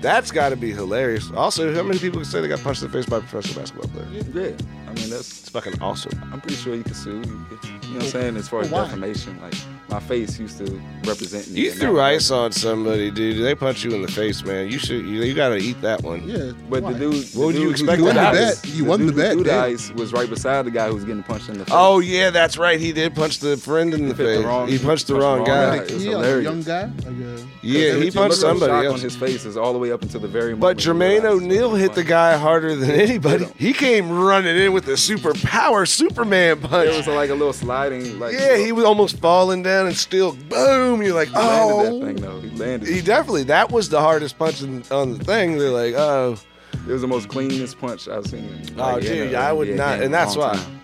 [0.00, 1.30] that's got to be hilarious.
[1.36, 3.60] Also, how many people can say they got punched in the face by a professional
[3.62, 4.06] basketball player?
[4.12, 4.50] yeah,
[4.92, 5.40] I mean that's.
[5.42, 6.12] It's fucking awesome.
[6.32, 7.16] I'm pretty sure you could sue.
[7.16, 8.36] You, could, you know what I'm saying?
[8.36, 8.84] As far as Why?
[8.84, 9.54] defamation, like
[9.88, 10.64] my face used to
[11.04, 11.60] represent me.
[11.60, 12.44] You threw ice regard.
[12.46, 13.42] on somebody, dude.
[13.44, 14.68] They punch you in the face, man.
[14.70, 15.04] You should.
[15.06, 16.26] You, you got to eat that one.
[16.28, 16.52] Yeah.
[16.68, 16.92] But why?
[16.92, 18.64] the dude, the What would you dude who expect You won the bet.
[18.74, 20.94] You won the dude who bet, threw the ice was right beside the guy who
[20.94, 21.74] was getting punched in the face.
[21.76, 22.78] Oh yeah, that's right.
[22.78, 24.44] He did punch the friend in the He hit the face.
[24.44, 25.76] wrong- he punched the wrong guy.
[25.76, 26.44] It was He, a hilarious.
[26.44, 26.84] young guy.
[26.84, 28.94] Like a, Yeah, he punched somebody else.
[28.96, 30.60] on his face is all the way up until the very moment.
[30.60, 33.46] But Jermaine realized O'Neal hit the guy harder than anybody.
[33.58, 36.88] He came running in with a super power Superman punch.
[36.88, 40.32] It was like a little sliding, like yeah, he was almost falling down and still
[40.32, 41.02] boom.
[41.02, 41.98] You're like, He landed oh.
[41.98, 42.40] that thing though.
[42.40, 42.88] He landed.
[42.88, 45.58] He definitely that was the hardest punch in, on the thing.
[45.58, 46.36] They're like, oh,
[46.72, 48.62] it was the most cleanest punch I've seen.
[48.76, 50.54] oh, like, in dude, a I would NBA not, and that's why.
[50.54, 50.80] time.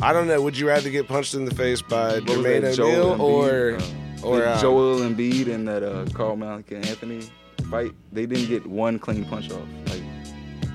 [0.00, 0.40] I don't know.
[0.40, 3.82] Would you rather get punched in the face by What Jermaine Joel O'Neal or uh,
[4.22, 7.28] or the um, Joel Embiid and that uh, Carl Malik and Anthony
[7.70, 7.92] fight?
[8.12, 9.66] They didn't get one clean punch off.
[9.86, 10.02] Like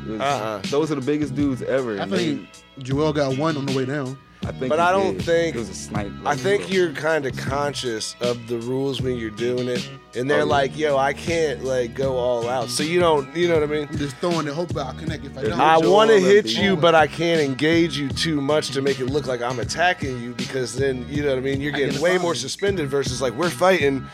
[0.10, 0.62] Uh-uh.
[0.70, 2.00] those are the biggest dudes ever.
[2.00, 2.50] I and they- think
[2.80, 4.18] Joel got one on the way down.
[4.44, 5.26] I think, But I don't did.
[5.26, 6.12] think- it was a snipe.
[6.24, 10.42] I think you're kind of conscious of the rules when you're doing it, and they're
[10.44, 10.52] Oh, yeah.
[10.52, 13.66] like, "Yo, I can't like go all out." So you don't, you know what I
[13.66, 13.88] mean?
[13.92, 15.60] I'm just throwing it, hope I'll connect if I don't.
[15.60, 19.08] I want to hit you, but I can't engage you too much to make it
[19.08, 21.60] look like I'm attacking you because then you know what I mean.
[21.60, 22.22] You're getting get way fine.
[22.22, 24.06] more suspended versus like we're fighting,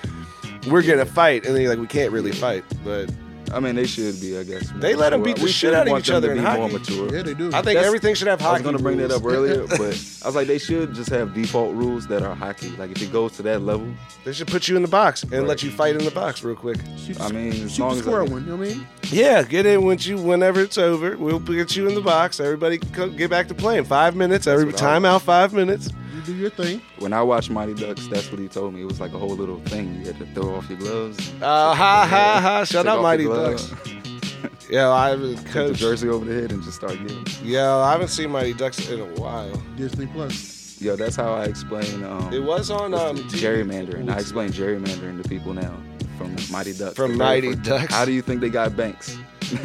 [0.67, 2.63] we're gonna fight, and then you're like we can't really fight.
[2.83, 3.11] But
[3.53, 4.37] I mean, they should be.
[4.37, 4.71] I guess.
[4.71, 6.37] more They let them beat the We shit should out of want each other in
[6.37, 6.73] be more hockey.
[6.73, 7.15] mature.
[7.15, 7.47] Yeah, they do.
[7.47, 8.49] I think That's- everything should have hockey.
[8.49, 9.81] I was gonna bring that up earlier, but
[10.23, 12.69] I was like, they should just have default rules that are hockey.
[12.77, 13.87] Like if it goes to that level,
[14.25, 15.43] They should put you in the box and Right.
[15.47, 16.77] let you fight in the box real quick.
[16.97, 18.43] Shoot, I mean, as long the as square I- one.
[18.45, 18.87] You know what I mean?
[19.11, 21.15] Yeah, get in when you whenever it's over.
[21.17, 22.39] We'll get you in the box.
[22.39, 23.83] Everybody co- get back to playing.
[23.85, 24.47] Five minutes.
[24.47, 25.21] Every what I time out.
[25.21, 25.89] Five minutes.
[26.25, 26.81] You do your thing.
[26.99, 28.81] when I watched Mighty Ducks, that's what he told me.
[28.81, 29.99] It was like a whole little thing.
[29.99, 31.19] You had to throw off your gloves.
[31.41, 32.63] Uh, ha ha ha!
[32.63, 33.67] Shut Take up, Mighty Ducks.
[33.67, 37.25] glove, Yeah, I haven't Put the jersey over the head and just start getting.
[37.43, 39.55] Yeah, I haven't seen Mighty Ducks in a while.
[39.75, 40.79] Disney Plus.
[40.81, 42.03] Yo, that's how I explain.
[42.03, 44.09] Um, It was on um, gerrymandering.
[44.11, 45.75] I explain gerrymandering to people now
[46.17, 46.95] from Mighty Ducks.
[46.95, 47.93] From Mighty first- Ducks.
[47.93, 49.17] How do you think they got banks?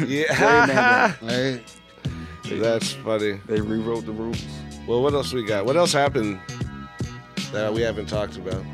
[0.05, 1.61] Yeah, Gerrymandering.
[2.45, 3.39] Hey, that's funny.
[3.47, 4.43] They rewrote the rules.
[4.89, 5.67] Well, what else we got?
[5.67, 6.39] What else happened
[7.51, 8.65] that we haven't talked about?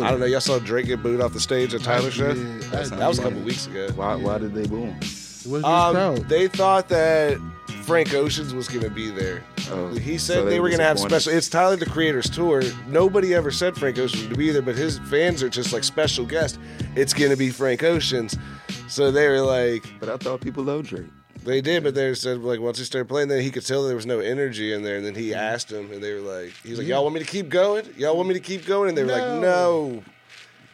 [0.00, 0.26] I don't know.
[0.26, 2.28] Y'all saw Drake get booed off the stage at Tyler show.
[2.28, 3.88] Yeah, That's That was a couple weeks ago.
[3.96, 4.14] Why?
[4.14, 4.96] Why did they boo him?
[5.00, 7.40] It was Um, they thought that
[7.82, 9.42] Frank Oceans was going to be there.
[9.68, 11.32] Oh, He so said they, were going to have special.
[11.32, 12.62] It's Tyler the Creator's tour.
[12.86, 16.24] Nobody ever said Frank Oceans would be there, but his fans are just like special
[16.24, 16.60] guest.
[16.94, 18.38] It's going to be Frank Oceans.
[18.86, 21.08] So they were like, But I thought people loved Drake.
[21.44, 23.96] They did, but they said like once he started playing, then he could tell there
[23.96, 24.96] was no energy in there.
[24.96, 25.40] And then he mm-hmm.
[25.40, 27.86] asked them, and they were like, he's like, y'all want me to keep going?
[27.96, 28.88] Y'all want me to keep going?
[28.88, 29.40] And they were like, No.
[29.40, 30.02] no.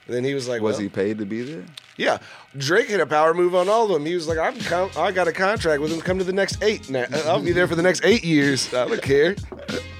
[0.07, 1.65] And then he was like, Was well, he paid to be there?
[1.97, 2.19] Yeah,
[2.57, 4.07] Drake had a power move on all of them.
[4.07, 6.01] He was like, I'm com- I got a contract with him.
[6.01, 6.89] Come to the next eight.
[6.89, 8.73] Now I'll be there for the next eight years.
[8.73, 9.37] I don't care.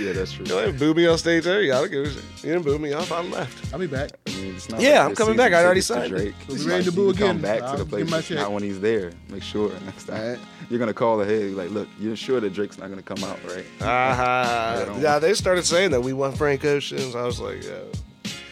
[0.00, 0.44] Yeah, that's true.
[0.46, 1.44] You know, boo me on stage.
[1.44, 2.22] There, I don't give a shit.
[2.44, 3.12] You didn't boo me off.
[3.12, 3.72] I left.
[3.72, 4.10] I'll be back.
[4.26, 4.80] I mean, it's not.
[4.80, 5.52] Yeah, like I'm coming back.
[5.52, 6.16] I already tickets signed it.
[6.16, 6.34] Drake.
[6.48, 7.28] So It's we ready to boo again.
[7.28, 8.38] Come back I'll to the place, my check.
[8.38, 9.12] not when he's there.
[9.28, 10.38] Make sure next time Alright.
[10.70, 11.52] you're gonna call ahead.
[11.52, 13.64] Like, look, you're sure that Drake's not gonna come out, right?
[13.80, 14.94] Uh-huh.
[15.00, 17.14] Yeah, they started saying that we want Frank Ocean's.
[17.14, 17.90] I was like, yo,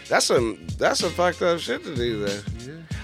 [0.09, 2.41] that's some that's some fucked up shit to do there.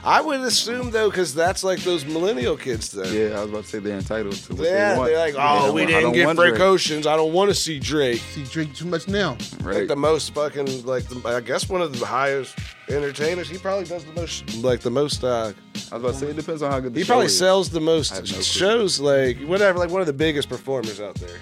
[0.07, 3.07] I would assume though, because that's like those millennial kids then.
[3.15, 5.11] Yeah, I was about to say they're entitled to what Yeah, they want.
[5.11, 6.61] they're like, oh, don't we I didn't get Frank Drake.
[6.61, 7.07] Ocean's.
[7.07, 8.21] I don't want to see Drake.
[8.21, 9.31] See, Drake too much now.
[9.61, 9.89] Like Right.
[9.89, 12.59] the most fucking like the, I guess one of the highest
[12.91, 13.49] entertainers.
[13.49, 15.25] He probably does the most like the most.
[15.25, 15.53] uh
[15.91, 17.01] I was about to say it depends on how good the show.
[17.01, 17.39] He show probably is.
[17.39, 18.43] sells the most have no clue.
[18.43, 19.01] shows.
[19.01, 21.39] Like whatever, like one of the biggest performers out there.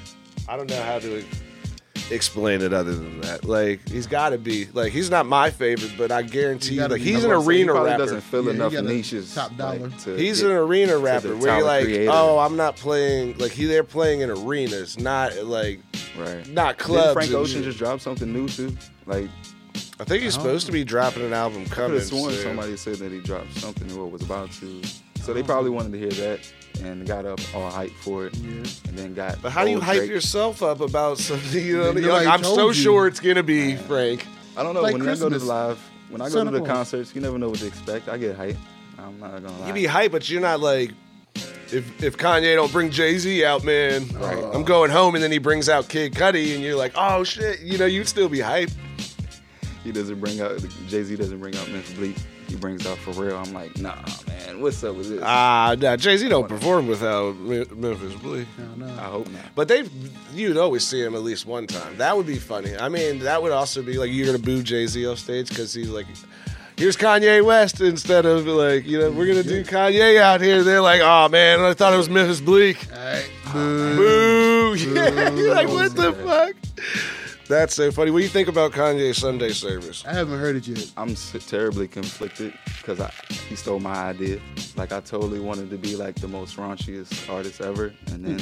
[0.48, 1.24] I don't know how to
[2.10, 3.44] explain it other than that.
[3.44, 6.94] Like he's got to be like he's not my favorite, but I guarantee you, gotta
[6.94, 7.10] like be.
[7.12, 8.02] he's an was about he arena probably rapper.
[8.04, 9.34] doesn't fill Yeah, enough niches.
[9.34, 9.78] top dollar.
[9.78, 12.10] Like, to He's an arena rapper where you're like, creator.
[12.12, 13.64] oh, I'm not playing like he.
[13.66, 15.80] They're playing in arenas, not like
[16.18, 16.46] right.
[16.48, 17.12] not Didn't clubs.
[17.14, 17.64] Frank Ocean shit.
[17.64, 18.76] just drop something new too?
[19.06, 19.28] Like
[20.00, 21.98] I think he's supposed to be dropping an album I could coming.
[21.98, 22.42] have sworn soon.
[22.42, 24.82] somebody said that he dropped something or was about to.
[25.22, 26.40] So they probably wanted to hear that
[26.80, 28.48] and got up all hype for it, yeah.
[28.88, 29.40] and then got.
[29.42, 30.10] But how do you old hype Drake.
[30.10, 31.62] yourself up about something?
[31.64, 32.74] You know, you're like, I'm so you.
[32.74, 34.26] sure it's gonna be Frank.
[34.56, 34.82] I don't know.
[34.82, 35.78] Like when I go to the live,
[36.10, 36.76] when I go Santa to the Claus.
[36.76, 38.08] concerts, you never know what to expect.
[38.08, 38.56] I get hype.
[38.98, 39.66] I'm not gonna lie.
[39.68, 40.92] You be hype, but you're not like.
[41.74, 44.44] If, if Kanye don't bring Jay Z out, man, Right.
[44.54, 47.60] I'm going home, and then he brings out Kid Cudi, and you're like, oh shit,
[47.60, 48.68] you know, you'd still be hype.
[49.82, 50.58] he doesn't bring out
[50.88, 52.18] Jay Z doesn't bring out Memphis Bleek.
[52.52, 53.38] He brings out for real.
[53.38, 53.96] I'm like, nah,
[54.26, 55.22] man, what's up with this?
[55.24, 58.46] Ah, nah, Jay Z don't perform without Memphis Bleek.
[58.58, 58.92] No, no.
[58.92, 59.40] I hope not.
[59.54, 59.84] But they,
[60.34, 61.96] you'd always see him at least one time.
[61.96, 62.76] That would be funny.
[62.76, 65.72] I mean, that would also be like you're gonna boo Jay Z off stage because
[65.72, 66.04] he's like,
[66.76, 70.62] here's Kanye West instead of like, you know, we're gonna do Kanye out here.
[70.62, 72.86] They're like, oh man, I thought it was Memphis Bleek.
[72.92, 73.30] All right.
[73.54, 73.96] Boo.
[73.96, 74.74] Boo!
[74.74, 76.24] Yeah, you're like, what the Boo.
[76.26, 76.54] fuck?
[77.52, 78.10] That's so funny.
[78.10, 80.04] What do you think about Kanye's Sunday service?
[80.06, 80.90] I haven't heard it yet.
[80.96, 82.98] I'm s- terribly conflicted because
[83.48, 84.40] he stole my idea.
[84.74, 88.40] Like I totally wanted to be like the most raunchiest artist ever, and then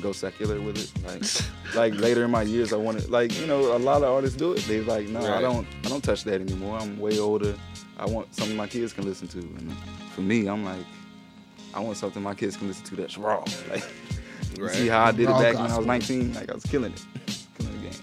[0.00, 0.92] go secular with it.
[1.04, 4.36] Like, like later in my years, I wanted like you know a lot of artists
[4.36, 4.60] do it.
[4.68, 6.78] They like no, I don't, I don't touch that anymore.
[6.78, 7.56] I'm way older.
[7.98, 9.76] I want something my kids can listen to, and
[10.14, 10.86] for me, I'm like,
[11.74, 13.42] I want something my kids can listen to that's raw.
[13.70, 13.84] Like,
[14.56, 14.74] you Right.
[14.74, 16.34] see how I did Raw it back when I was 19?
[16.34, 17.04] Like I was killing it,
[17.58, 17.98] killing the game.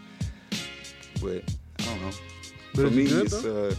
[1.21, 1.43] But
[1.79, 2.11] I don't know.
[2.73, 3.75] But For it me, good, it's uh,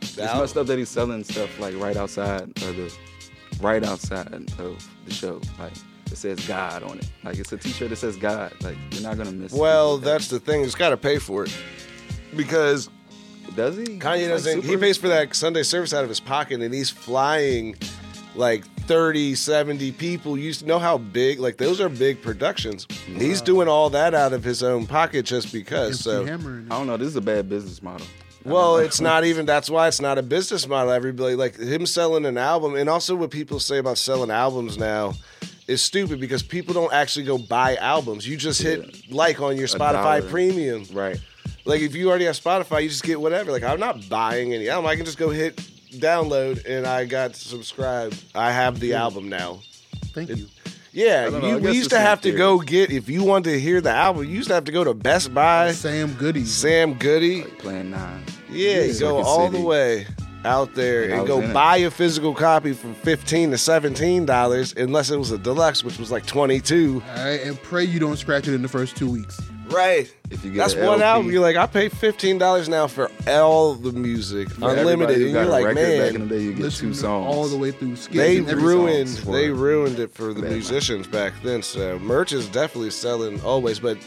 [0.00, 2.94] it's messed up that he's selling stuff like right outside of the,
[3.60, 5.40] right outside of the show.
[5.58, 5.72] Like
[6.10, 7.08] it says God on it.
[7.24, 8.52] Like it's a T-shirt that says God.
[8.62, 9.52] Like you're not gonna miss.
[9.52, 10.62] Well, people with that's the thing.
[10.62, 11.56] He's got to pay for it
[12.36, 12.88] because
[13.56, 13.84] does he?
[13.84, 14.62] Kanye doesn't.
[14.62, 17.76] He pays for that Sunday service out of his pocket, and he's flying
[18.34, 20.38] like 30, 70 people.
[20.38, 21.38] You know how big?
[21.38, 22.86] Like those are big productions.
[23.06, 26.06] He's doing all that out of his own pocket just because.
[26.06, 26.64] Empty So.
[26.70, 26.96] I don't know.
[26.96, 28.06] This is a bad business model.
[28.44, 29.44] Well, it's not even.
[29.44, 30.90] That's why it's not a business model.
[30.90, 35.14] Everybody like him selling an album, and also what people say about selling albums now.
[35.66, 38.26] Is stupid because people don't actually go buy albums.
[38.26, 40.26] You just hit like on your Spotify.
[40.26, 40.84] Premium.
[40.94, 41.20] right.
[41.66, 43.52] Like if you already have Spotify, you just get whatever.
[43.52, 44.88] Like I'm not buying any album.
[44.88, 45.60] I can just go hit
[45.92, 48.22] download and I got subscribed.
[48.34, 49.60] I have the album now.
[50.12, 50.46] Thank you.
[50.92, 53.60] Yeah, know, you, we used to have not to go get if you wanted to
[53.60, 54.24] hear the album.
[54.24, 56.44] You used to have to go to Best Buy, Sam Goody.
[56.44, 57.42] Sam Goody.
[57.42, 58.24] Like playing nine.
[58.50, 60.06] Yeah, you go all the way
[60.44, 61.52] out there And and go in it.
[61.54, 65.98] buy a physical copy for fifteen to seventeen dollars, unless it was a deluxe, which
[65.98, 67.02] was like twenty two.
[67.16, 69.40] All right, and pray you don't scratch it in the first two weeks.
[69.70, 70.12] Right.
[70.30, 71.32] If you get That's one LP, album.
[71.32, 75.24] You're like, I pay fifteen dollars now for all the music, for everybody unlimited, who
[75.26, 76.94] and got you're a like, record Back in man, the day, you get Listen two
[76.94, 77.96] songs all the way through.
[77.96, 79.52] Skits they and every ruined songs for they it.
[79.54, 81.62] ruined it for the Bad musicians back then.
[81.62, 83.98] So merch is definitely selling always, but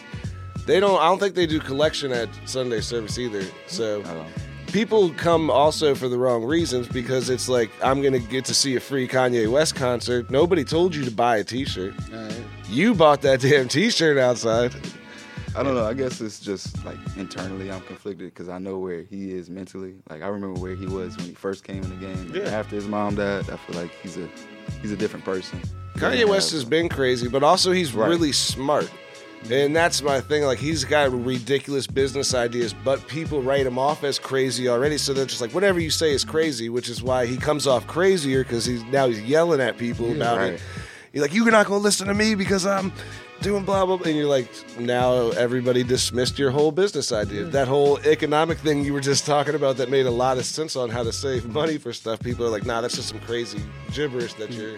[0.65, 0.99] they don't.
[0.99, 3.43] I don't think they do collection at Sunday service either.
[3.67, 4.27] So I don't-
[4.71, 8.75] people come also for the wrong reasons because it's like I'm gonna get to see
[8.75, 10.29] a free Kanye West concert.
[10.29, 11.93] Nobody told you to buy a T-shirt.
[12.13, 12.43] All right.
[12.69, 14.71] You bought that damn T-shirt outside.
[15.55, 15.85] I don't know.
[15.85, 19.95] I guess it's just like internally, I'm conflicted because I know where he is mentally.
[20.09, 22.31] Like I remember where he was when he first came in the game.
[22.33, 22.43] Yeah.
[22.51, 24.29] After his mom died, I feel like he's a
[24.81, 25.61] he's a different person.
[25.95, 28.07] Kanye West has been crazy, but also he's Right.
[28.09, 28.89] really smart.
[29.49, 30.43] And that's my thing.
[30.43, 34.97] Like he's got ridiculous business ideas, but people write him off as crazy already.
[34.97, 37.87] So they're just like, whatever you say is crazy, which is why he comes off
[37.87, 40.53] crazier because he's now he's yelling at people about right.
[40.53, 40.61] it.
[41.11, 42.93] You're like, you're not gonna listen to me because I'm
[43.41, 44.07] doing blah blah blah.
[44.07, 44.47] And you're like,
[44.79, 47.45] now everybody dismissed your whole business idea.
[47.45, 50.75] That whole economic thing you were just talking about that made a lot of sense
[50.75, 52.19] on how to save money for stuff.
[52.19, 53.61] People are like, nah, that's just some crazy
[53.93, 54.73] gibberish that you're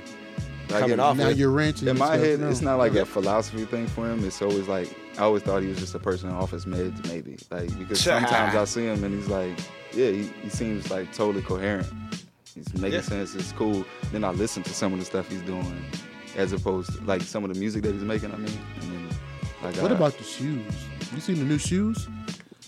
[0.70, 1.38] Like, coming in- off Now with.
[1.38, 1.88] you're ranching.
[1.88, 2.50] In my head, No.
[2.50, 4.24] it's not like a philosophy thing for him.
[4.26, 7.38] It's always like I always thought he was just a person in office meds, maybe.
[7.52, 9.58] Like because sometimes I see him and he's like,
[9.94, 11.88] yeah, he, he seems like totally coherent.
[12.56, 13.02] He's making Yeah.
[13.02, 13.36] sense.
[13.36, 13.86] It's cool.
[14.12, 15.86] Then I listen to some of the stuff he's doing,
[16.36, 18.32] as opposed to like some of the music that he's making.
[18.34, 19.08] I mean, and then
[19.64, 20.66] like What I- about the shoes?
[21.14, 22.08] You seen the new shoes?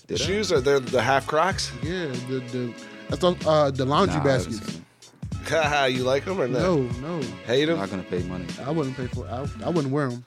[0.07, 0.25] The did I?
[0.25, 1.71] shoes are they the half Crocs?
[1.81, 2.73] Yeah, the the
[3.09, 4.73] that's all, uh, the laundry Nah, I haven't baskets.
[4.73, 4.85] seen
[5.97, 6.81] you like them or no?
[6.83, 7.75] No, no, Hate them?
[7.75, 8.45] I'm not gonna pay money.
[8.65, 9.25] I wouldn't pay for.
[9.27, 10.23] I, I wouldn't wear them.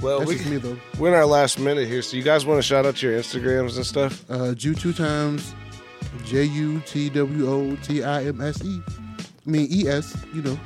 [0.00, 0.76] Well, That's we, just me though.
[0.98, 3.20] we're in our last minute here, so you guys want to shout out to your
[3.20, 4.24] Instagrams and stuff?
[4.30, 5.54] Uh, Ju two times,
[6.24, 8.80] J U T W O T I M S E.
[9.46, 10.16] I mean E S.
[10.34, 10.58] You know,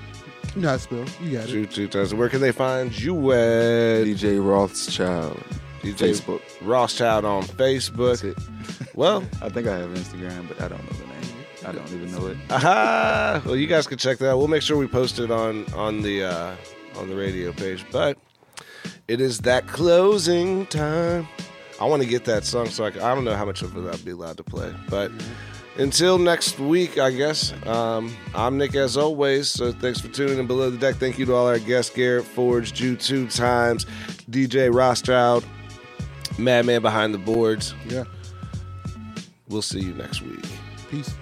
[0.55, 1.05] you know how to spell.
[1.23, 1.53] You got it.
[1.53, 2.15] Two, two times.
[2.15, 4.05] Where can they find you at?
[4.07, 5.43] DJ Rothschild,
[5.83, 6.43] DJ Facebook.
[6.63, 8.25] Rothschild on That's Facebook.
[8.25, 8.37] it.
[8.95, 11.17] Well, I think I have Instagram, but I don't know the name.
[11.67, 12.37] I don't even know it.
[12.51, 13.43] aha!
[13.45, 14.31] Well, you guys can check that.
[14.31, 14.39] out.
[14.39, 16.55] We'll make sure we post it on on the uh,
[16.97, 17.85] on the radio page.
[17.91, 18.19] But
[19.09, 21.27] it is that closing time.
[21.81, 23.77] I want to get that song, so I, can, I don't know how much of
[23.77, 24.73] it I'll be allowed to play.
[24.89, 25.11] But
[25.79, 27.53] until next week, I guess.
[27.67, 29.49] Um, I'm Nick, as always.
[29.49, 30.97] So thanks for tuning in below the deck.
[30.97, 33.87] Thank you to all our guests: Garret Forge, Ju Two Times,
[34.31, 35.47] DJ Rothschild,
[36.39, 37.75] Madman behind the boards.
[37.87, 38.05] Yeah.
[39.49, 40.45] We'll see you next week.
[40.91, 41.15] Peace.